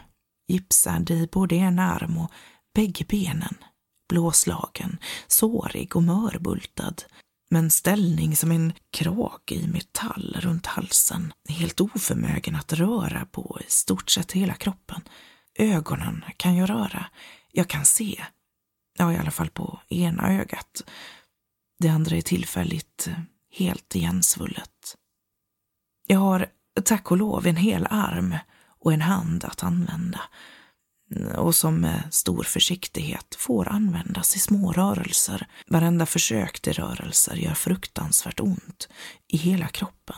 gipsad 0.47 1.11
i 1.11 1.29
både 1.31 1.55
en 1.55 1.79
arm 1.79 2.17
och 2.17 2.31
bägge 2.75 3.05
benen, 3.05 3.55
blåslagen, 4.09 4.97
sårig 5.27 5.95
och 5.95 6.03
mörbultad, 6.03 6.95
med 7.51 7.59
en 7.59 7.71
ställning 7.71 8.35
som 8.35 8.51
en 8.51 8.73
krage 8.91 9.51
i 9.51 9.67
metall 9.67 10.37
runt 10.39 10.65
halsen, 10.65 11.33
helt 11.49 11.81
oförmögen 11.81 12.55
att 12.55 12.73
röra 12.73 13.25
på 13.25 13.59
i 13.67 13.71
stort 13.71 14.09
sett 14.09 14.31
hela 14.31 14.53
kroppen. 14.53 15.01
Ögonen 15.55 16.23
kan 16.37 16.55
jag 16.55 16.69
röra, 16.69 17.05
jag 17.51 17.67
kan 17.67 17.85
se. 17.85 18.25
Ja, 18.97 19.13
i 19.13 19.17
alla 19.17 19.31
fall 19.31 19.49
på 19.49 19.79
ena 19.89 20.33
ögat. 20.33 20.83
Det 21.79 21.89
andra 21.89 22.15
är 22.15 22.21
tillfälligt 22.21 23.07
eh, 23.07 23.19
helt 23.51 23.95
igensvullet. 23.95 24.95
Jag 26.07 26.19
har 26.19 26.47
tack 26.83 27.11
och 27.11 27.17
lov 27.17 27.47
en 27.47 27.55
hel 27.55 27.87
arm 27.89 28.35
och 28.79 28.93
en 28.93 29.01
hand 29.01 29.43
att 29.43 29.63
använda 29.63 30.21
och 31.37 31.55
som 31.55 31.81
med 31.81 32.03
stor 32.11 32.43
försiktighet 32.43 33.35
får 33.35 33.67
användas 33.67 34.35
i 34.35 34.39
små 34.39 34.71
rörelser. 34.71 35.47
Varenda 35.67 36.05
försök 36.05 36.59
till 36.59 36.73
rörelser 36.73 37.35
gör 37.35 37.53
fruktansvärt 37.53 38.39
ont 38.39 38.89
i 39.27 39.37
hela 39.37 39.67
kroppen. 39.67 40.15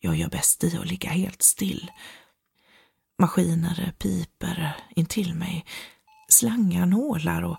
Jag 0.00 0.16
gör 0.16 0.28
bäst 0.28 0.64
i 0.64 0.76
att 0.76 0.86
ligga 0.86 1.10
helt 1.10 1.42
still. 1.42 1.90
Maskiner 3.18 3.92
piper 3.98 4.76
intill 4.96 5.34
mig. 5.34 5.64
Slangar, 6.28 6.86
nålar 6.86 7.42
och 7.42 7.58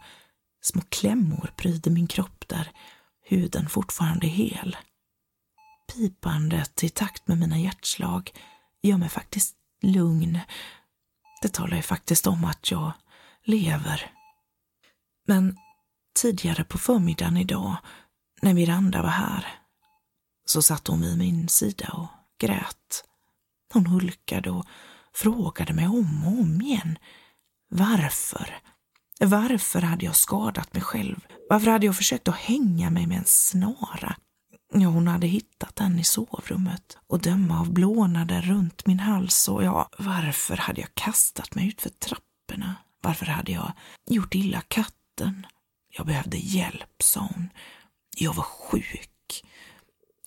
små 0.62 0.82
klämmor 0.90 1.52
pryder 1.56 1.92
min 1.92 2.08
kropp 2.08 2.48
där 2.48 2.72
huden 3.26 3.70
fortfarande 3.70 4.28
är 4.28 4.30
hel. 4.30 4.78
Pipandet 5.94 6.84
i 6.84 6.90
takt 6.90 7.28
med 7.28 7.38
mina 7.38 7.60
hjärtslag 7.60 8.32
gör 8.82 8.98
mig 8.98 9.10
faktiskt 9.10 9.56
lugn 9.82 10.40
det 11.42 11.54
talar 11.54 11.76
ju 11.78 11.84
faktiskt 11.84 12.28
om 12.28 12.46
att 12.46 12.72
jag 12.72 12.92
lever. 13.44 14.12
Men 15.28 15.58
tidigare 16.20 16.64
på 16.64 16.78
förmiddagen 16.78 17.38
idag, 17.38 17.76
när 18.42 18.54
Miranda 18.54 19.02
var 19.02 19.10
här, 19.10 19.46
så 20.46 20.62
satt 20.62 20.88
hon 20.88 21.02
vid 21.02 21.18
min 21.18 21.50
sida 21.50 21.90
och 21.94 22.08
grät. 22.40 23.04
Hon 23.74 23.86
hulkade 23.86 24.52
och 24.52 24.66
frågade 25.14 25.74
mig 25.74 25.88
om 25.88 26.24
och 26.28 26.42
om 26.42 26.62
igen. 26.62 26.98
Varför? 27.70 28.60
Varför 29.20 29.82
hade 29.82 30.06
jag 30.06 30.16
skadat 30.16 30.74
mig 30.74 30.82
själv? 30.84 31.20
Varför 31.50 31.72
hade 31.72 31.86
jag 31.86 31.96
försökt 31.96 32.28
att 32.28 32.36
hänga 32.36 32.90
mig 32.90 33.08
med 33.08 33.18
en 33.18 33.26
snara? 33.26 34.16
Ja, 34.74 34.88
hon 34.88 35.08
hade 35.08 35.28
hittat 35.28 35.76
den 35.76 36.00
i 36.00 36.04
sovrummet 36.04 36.98
och 37.08 37.20
döma 37.20 37.60
av 37.60 37.74
blånader 37.74 38.42
runt 38.42 38.86
min 38.86 39.00
hals 39.00 39.48
och 39.48 39.64
ja, 39.64 39.90
varför 39.98 40.58
hade 40.58 40.82
jag 40.82 40.96
kastat 40.96 41.56
mig 41.56 41.68
ut 41.68 41.82
för 41.82 41.90
trapporna? 41.90 42.76
Varför 43.02 43.26
hade 43.26 43.52
jag 43.52 43.72
gjort 44.10 44.36
illa 44.36 44.62
katten? 44.62 45.46
Jag 45.90 46.06
behövde 46.06 46.38
hjälp, 46.38 47.04
sa 47.04 47.20
hon. 47.20 47.50
Jag 48.18 48.34
var 48.34 48.44
sjuk. 48.44 49.46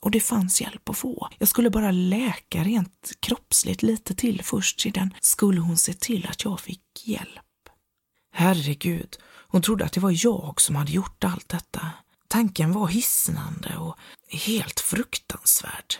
Och 0.00 0.10
det 0.10 0.20
fanns 0.20 0.60
hjälp 0.60 0.88
att 0.88 0.98
få. 0.98 1.28
Jag 1.38 1.48
skulle 1.48 1.70
bara 1.70 1.90
läka 1.90 2.64
rent 2.64 3.12
kroppsligt 3.20 3.82
lite 3.82 4.14
till 4.14 4.42
först, 4.44 4.80
sedan 4.80 5.14
skulle 5.20 5.60
hon 5.60 5.76
se 5.76 5.92
till 5.92 6.26
att 6.26 6.44
jag 6.44 6.60
fick 6.60 6.82
hjälp. 7.04 7.40
Herregud, 8.32 9.16
hon 9.48 9.62
trodde 9.62 9.84
att 9.84 9.92
det 9.92 10.00
var 10.00 10.24
jag 10.24 10.60
som 10.60 10.76
hade 10.76 10.92
gjort 10.92 11.24
allt 11.24 11.48
detta. 11.48 11.90
Tanken 12.32 12.72
var 12.72 12.88
hisnande 12.88 13.76
och 13.76 13.96
helt 14.28 14.80
fruktansvärd. 14.80 15.94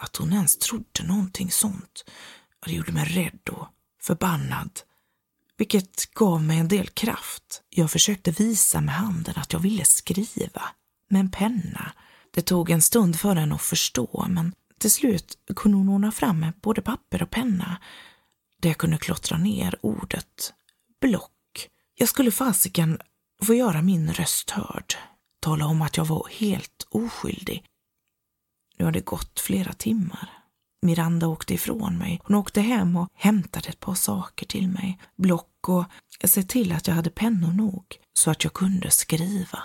Att 0.00 0.16
hon 0.16 0.32
ens 0.32 0.58
trodde 0.58 1.02
någonting 1.04 1.50
sånt, 1.50 2.04
det 2.66 2.72
gjorde 2.72 2.92
mig 2.92 3.04
rädd 3.04 3.48
och 3.48 3.68
förbannad. 4.02 4.70
Vilket 5.56 6.14
gav 6.14 6.42
mig 6.42 6.58
en 6.58 6.68
del 6.68 6.88
kraft. 6.88 7.62
Jag 7.68 7.90
försökte 7.90 8.30
visa 8.30 8.80
med 8.80 8.94
handen 8.94 9.34
att 9.36 9.52
jag 9.52 9.60
ville 9.60 9.84
skriva, 9.84 10.62
med 11.10 11.20
en 11.20 11.30
penna. 11.30 11.92
Det 12.34 12.42
tog 12.42 12.70
en 12.70 12.82
stund 12.82 13.18
för 13.18 13.36
henne 13.36 13.54
att 13.54 13.62
förstå, 13.62 14.26
men 14.28 14.54
till 14.78 14.90
slut 14.90 15.38
kunde 15.56 15.78
hon 15.78 15.88
ordna 15.88 16.12
fram 16.12 16.40
med 16.40 16.52
både 16.62 16.82
papper 16.82 17.22
och 17.22 17.30
penna, 17.30 17.80
där 18.60 18.70
jag 18.70 18.78
kunde 18.78 18.98
klottra 18.98 19.38
ner 19.38 19.78
ordet 19.82 20.52
block. 21.00 21.68
Jag 21.94 22.08
skulle 22.08 22.30
fasiken 22.30 23.00
få 23.42 23.54
göra 23.54 23.82
min 23.82 24.12
röst 24.12 24.50
hörd 24.50 24.94
tala 25.40 25.66
om 25.66 25.82
att 25.82 25.96
jag 25.96 26.04
var 26.04 26.28
helt 26.30 26.86
oskyldig. 26.90 27.64
Nu 28.78 28.84
har 28.84 28.92
det 28.92 29.04
gått 29.04 29.40
flera 29.40 29.72
timmar. 29.72 30.38
Miranda 30.82 31.26
åkte 31.26 31.54
ifrån 31.54 31.98
mig. 31.98 32.20
Hon 32.24 32.36
åkte 32.36 32.60
hem 32.60 32.96
och 32.96 33.08
hämtade 33.14 33.68
ett 33.68 33.80
par 33.80 33.94
saker 33.94 34.46
till 34.46 34.68
mig. 34.68 34.98
Block 35.16 35.68
och 35.68 35.84
se 36.24 36.42
till 36.42 36.72
att 36.72 36.86
jag 36.86 36.94
hade 36.94 37.10
pennor 37.10 37.52
nog 37.52 37.84
så 38.18 38.30
att 38.30 38.44
jag 38.44 38.52
kunde 38.52 38.90
skriva. 38.90 39.62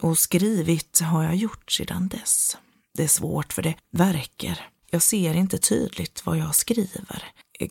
Och 0.00 0.18
skrivit 0.18 1.00
har 1.00 1.22
jag 1.22 1.36
gjort 1.36 1.72
sedan 1.72 2.08
dess. 2.08 2.56
Det 2.94 3.04
är 3.04 3.08
svårt 3.08 3.52
för 3.52 3.62
det 3.62 3.74
verkar. 3.90 4.68
Jag 4.90 5.02
ser 5.02 5.34
inte 5.34 5.58
tydligt 5.58 6.26
vad 6.26 6.38
jag 6.38 6.54
skriver. 6.54 7.22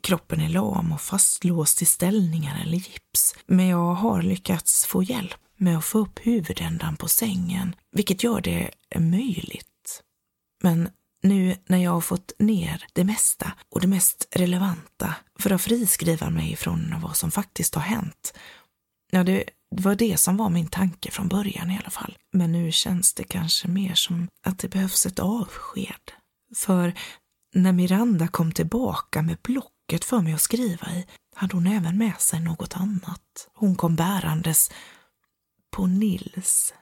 Kroppen 0.01 0.41
är 0.41 0.49
lam 0.49 0.91
och 0.91 1.01
fastlåst 1.01 1.81
i 1.81 1.85
ställningar 1.85 2.61
eller 2.61 2.77
gips. 2.77 3.35
Men 3.45 3.67
jag 3.67 3.93
har 3.93 4.21
lyckats 4.21 4.85
få 4.85 5.03
hjälp 5.03 5.44
med 5.57 5.77
att 5.77 5.85
få 5.85 5.99
upp 5.99 6.19
huvudändan 6.23 6.95
på 6.95 7.07
sängen, 7.07 7.75
vilket 7.91 8.23
gör 8.23 8.41
det 8.41 8.69
möjligt. 8.99 10.03
Men 10.63 10.89
nu 11.23 11.55
när 11.65 11.77
jag 11.77 11.91
har 11.91 12.01
fått 12.01 12.31
ner 12.39 12.85
det 12.93 13.03
mesta 13.03 13.53
och 13.69 13.81
det 13.81 13.87
mest 13.87 14.27
relevanta 14.31 15.15
för 15.39 15.51
att 15.51 15.61
friskriva 15.61 16.29
mig 16.29 16.55
från 16.55 16.95
vad 17.01 17.15
som 17.17 17.31
faktiskt 17.31 17.75
har 17.75 17.81
hänt, 17.81 18.33
ja, 19.11 19.23
det 19.23 19.43
var 19.69 19.95
det 19.95 20.17
som 20.17 20.37
var 20.37 20.49
min 20.49 20.67
tanke 20.67 21.11
från 21.11 21.27
början 21.27 21.71
i 21.71 21.77
alla 21.77 21.89
fall. 21.89 22.17
Men 22.33 22.51
nu 22.51 22.71
känns 22.71 23.13
det 23.13 23.23
kanske 23.23 23.67
mer 23.67 23.93
som 23.93 24.27
att 24.43 24.59
det 24.59 24.67
behövs 24.67 25.05
ett 25.05 25.19
avsked. 25.19 26.11
För 26.55 26.93
när 27.53 27.71
Miranda 27.71 28.27
kom 28.27 28.51
tillbaka 28.51 29.21
med 29.21 29.37
blocket 29.43 30.05
för 30.05 30.21
mig 30.21 30.33
att 30.33 30.41
skriva 30.41 30.87
i 30.91 31.05
hade 31.35 31.55
hon 31.55 31.67
även 31.67 31.97
med 31.97 32.21
sig 32.21 32.39
något 32.39 32.75
annat. 32.75 33.49
Hon 33.53 33.75
kom 33.75 33.95
bärandes 33.95 34.71
på 35.75 35.87
Nils. 35.87 36.73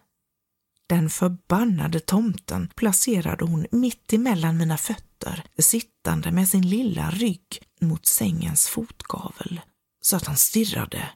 Den 0.90 1.10
förbannade 1.10 2.00
tomten 2.00 2.70
placerade 2.76 3.46
hon 3.46 3.66
mitt 3.72 4.14
emellan 4.14 4.58
mina 4.58 4.78
fötter, 4.78 5.44
sittande 5.58 6.32
med 6.32 6.48
sin 6.48 6.70
lilla 6.70 7.10
rygg 7.12 7.64
mot 7.82 8.06
sängens 8.06 8.68
fotgavel, 8.68 9.62
så 10.02 10.16
att 10.16 10.26
han 10.26 10.38
stirrade 10.38 11.10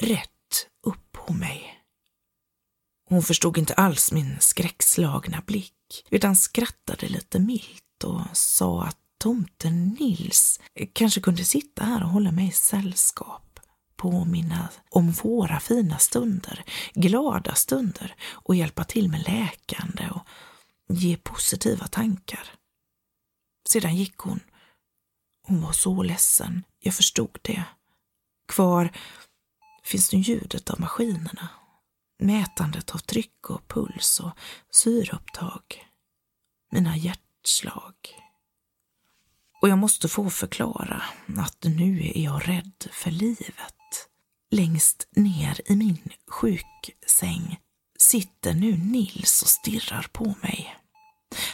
rätt 0.00 0.68
upp 0.86 1.12
på 1.12 1.32
mig. 1.32 1.82
Hon 3.08 3.22
förstod 3.22 3.58
inte 3.58 3.74
alls 3.74 4.12
min 4.12 4.36
skräckslagna 4.40 5.42
blick, 5.46 6.06
utan 6.10 6.36
skrattade 6.36 7.08
lite 7.08 7.38
milt 7.38 8.04
och 8.04 8.22
sa 8.32 8.82
att 8.82 8.98
tomten 9.18 9.88
Nils 9.88 10.60
kanske 10.92 11.20
kunde 11.20 11.44
sitta 11.44 11.84
här 11.84 12.02
och 12.02 12.10
hålla 12.10 12.32
mig 12.32 12.50
sällskap 12.50 13.45
påminna 13.96 14.68
om 14.90 15.10
våra 15.12 15.60
fina 15.60 15.98
stunder, 15.98 16.64
glada 16.94 17.54
stunder 17.54 18.14
och 18.30 18.54
hjälpa 18.54 18.84
till 18.84 19.08
med 19.10 19.22
läkande 19.28 20.08
och 20.10 20.26
ge 20.88 21.16
positiva 21.16 21.86
tankar. 21.86 22.50
Sedan 23.68 23.96
gick 23.96 24.18
hon. 24.18 24.40
Hon 25.42 25.62
var 25.62 25.72
så 25.72 26.02
ledsen, 26.02 26.64
jag 26.80 26.94
förstod 26.94 27.38
det. 27.42 27.64
Kvar 28.48 28.92
finns 29.82 30.12
nu 30.12 30.18
ljudet 30.18 30.70
av 30.70 30.80
maskinerna, 30.80 31.48
mätandet 32.18 32.94
av 32.94 32.98
tryck 32.98 33.50
och 33.50 33.68
puls 33.68 34.20
och 34.20 34.32
syreupptag, 34.70 35.86
mina 36.72 36.96
hjärtslag. 36.96 37.94
Och 39.62 39.68
jag 39.68 39.78
måste 39.78 40.08
få 40.08 40.30
förklara 40.30 41.02
att 41.38 41.64
nu 41.64 42.10
är 42.14 42.20
jag 42.24 42.48
rädd 42.48 42.86
för 42.92 43.10
livet. 43.10 43.75
Längst 44.50 45.08
ner 45.16 45.60
i 45.66 45.76
min 45.76 45.98
sjuksäng 46.30 47.60
sitter 47.98 48.54
nu 48.54 48.76
Nils 48.76 49.42
och 49.42 49.48
stirrar 49.48 50.06
på 50.12 50.34
mig. 50.42 50.76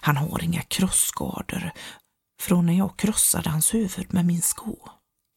Han 0.00 0.16
har 0.16 0.44
inga 0.44 0.62
krossskador 0.62 1.70
från 2.40 2.66
när 2.66 2.78
jag 2.78 2.98
krossade 2.98 3.50
hans 3.50 3.74
huvud 3.74 4.14
med 4.14 4.26
min 4.26 4.42
sko. 4.42 4.88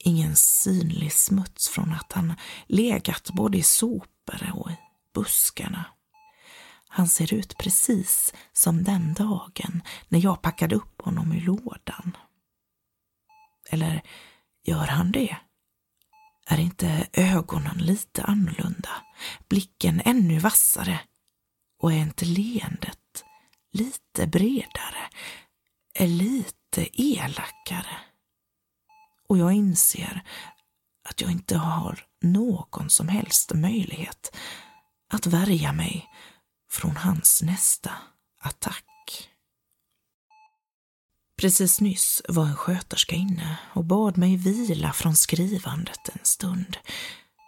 Ingen 0.04 0.36
synlig 0.36 1.14
smuts 1.14 1.70
från 1.70 1.94
att 1.94 2.14
han 2.14 2.34
legat 2.68 3.30
både 3.34 3.58
i 3.58 3.64
sopor 3.64 4.52
och 4.54 4.72
i 4.72 4.78
buskarna. 5.14 5.86
Han 6.88 7.08
ser 7.08 7.34
ut 7.34 7.58
precis 7.58 8.34
som 8.54 8.84
den 8.84 9.14
dagen 9.14 9.82
när 10.08 10.20
jag 10.20 10.42
packade 10.42 10.76
upp 10.76 11.02
honom 11.02 11.34
i 11.34 11.42
lådan. 11.42 12.18
Eller 13.70 14.02
gör 14.64 14.88
han 14.88 15.12
det? 15.12 15.38
Är 16.46 16.60
inte 16.60 17.08
ögonen 17.14 17.78
lite 17.78 18.24
annorlunda? 18.24 18.90
Blicken 19.50 20.02
ännu 20.06 20.40
vassare? 20.40 21.00
Och 21.82 21.94
är 21.94 21.98
inte 21.98 22.26
leendet 22.26 23.24
lite 23.72 24.28
bredare? 24.28 25.10
Är 25.94 26.08
lite 26.08 27.02
elakare? 27.02 27.98
Och 29.28 29.38
jag 29.38 29.54
inser 29.54 30.24
att 31.10 31.22
jag 31.22 31.32
inte 31.32 31.58
har 31.58 32.06
någon 32.22 32.90
som 32.90 33.08
helst 33.08 33.54
möjlighet 33.54 34.36
att 35.14 35.28
värja 35.28 35.74
mig 35.74 36.10
från 36.72 36.98
hans 36.98 37.42
nästa 37.42 37.92
attack. 38.42 38.95
Precis 41.38 41.82
nyss 41.82 42.22
var 42.28 42.46
en 42.46 42.56
sköterska 42.56 43.16
inne 43.16 43.58
och 43.74 43.86
bad 43.86 44.18
mig 44.18 44.38
vila 44.38 44.94
från 44.94 45.16
skrivandet 45.16 46.10
en 46.14 46.26
stund. 46.26 46.78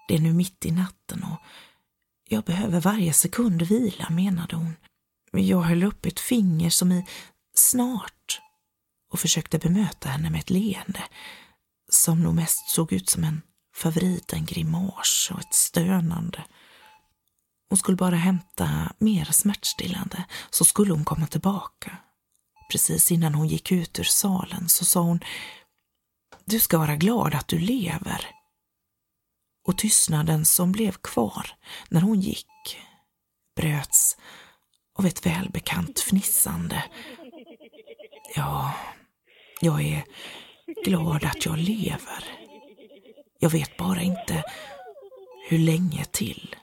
Det 0.08 0.16
är 0.16 0.20
nu 0.20 0.34
mitt 0.34 0.66
i 0.66 0.72
natten 0.72 1.24
och 1.24 1.42
jag 2.30 2.44
behöver 2.44 2.82
varje 2.82 3.14
sekund 3.14 3.62
vila, 3.62 4.10
menade 4.10 4.56
hon. 4.56 4.76
Jag 5.32 5.62
höll 5.62 5.84
upp 5.84 6.06
ett 6.06 6.20
finger 6.20 6.70
som 6.70 6.92
i 6.92 7.06
snart 7.56 8.42
och 9.12 9.20
försökte 9.20 9.60
bemöta 9.60 10.10
henne 10.10 10.30
med 10.30 10.40
ett 10.40 10.50
leende 10.50 11.04
som 11.90 12.24
nog 12.24 12.36
mest 12.36 12.70
såg 12.70 12.94
ut 12.94 13.10
som 13.10 13.24
en 13.24 13.42
förvriden 13.76 14.46
grimas 14.46 15.30
och 15.34 15.40
ett 15.40 15.54
stönande. 15.54 16.44
Hon 17.70 17.78
skulle 17.78 17.98
bara 17.98 18.16
hämta 18.16 18.92
mer 18.98 19.26
smärtstillande 19.26 20.26
så 20.50 20.66
skulle 20.66 20.94
hon 20.94 21.06
komma 21.06 21.28
tillbaka. 21.28 21.98
Precis 22.72 23.12
innan 23.12 23.36
hon 23.36 23.48
gick 23.48 23.72
ut 23.72 24.00
ur 24.00 24.04
salen 24.04 24.70
så 24.70 24.86
sa 24.86 25.02
hon 25.02 25.20
Du 26.46 26.60
ska 26.60 26.78
vara 26.78 26.96
glad 26.96 27.36
att 27.36 27.48
du 27.48 27.60
lever. 27.60 28.28
Och 29.68 29.78
tystnaden 29.78 30.46
som 30.46 30.72
blev 30.72 30.92
kvar 30.92 31.56
när 31.90 32.02
hon 32.02 32.22
gick 32.22 32.78
bröts 33.56 34.18
av 35.00 35.06
ett 35.06 35.26
välbekant 35.26 36.00
fnissande. 36.00 36.84
Ja, 38.36 38.74
jag 39.62 39.82
är 39.82 40.04
glad 40.86 41.26
att 41.26 41.46
jag 41.46 41.58
lever. 41.58 42.24
Jag 43.40 43.50
vet 43.50 43.78
bara 43.78 44.02
inte 44.02 44.44
hur 45.50 45.58
länge 45.58 46.06
till. 46.06 46.56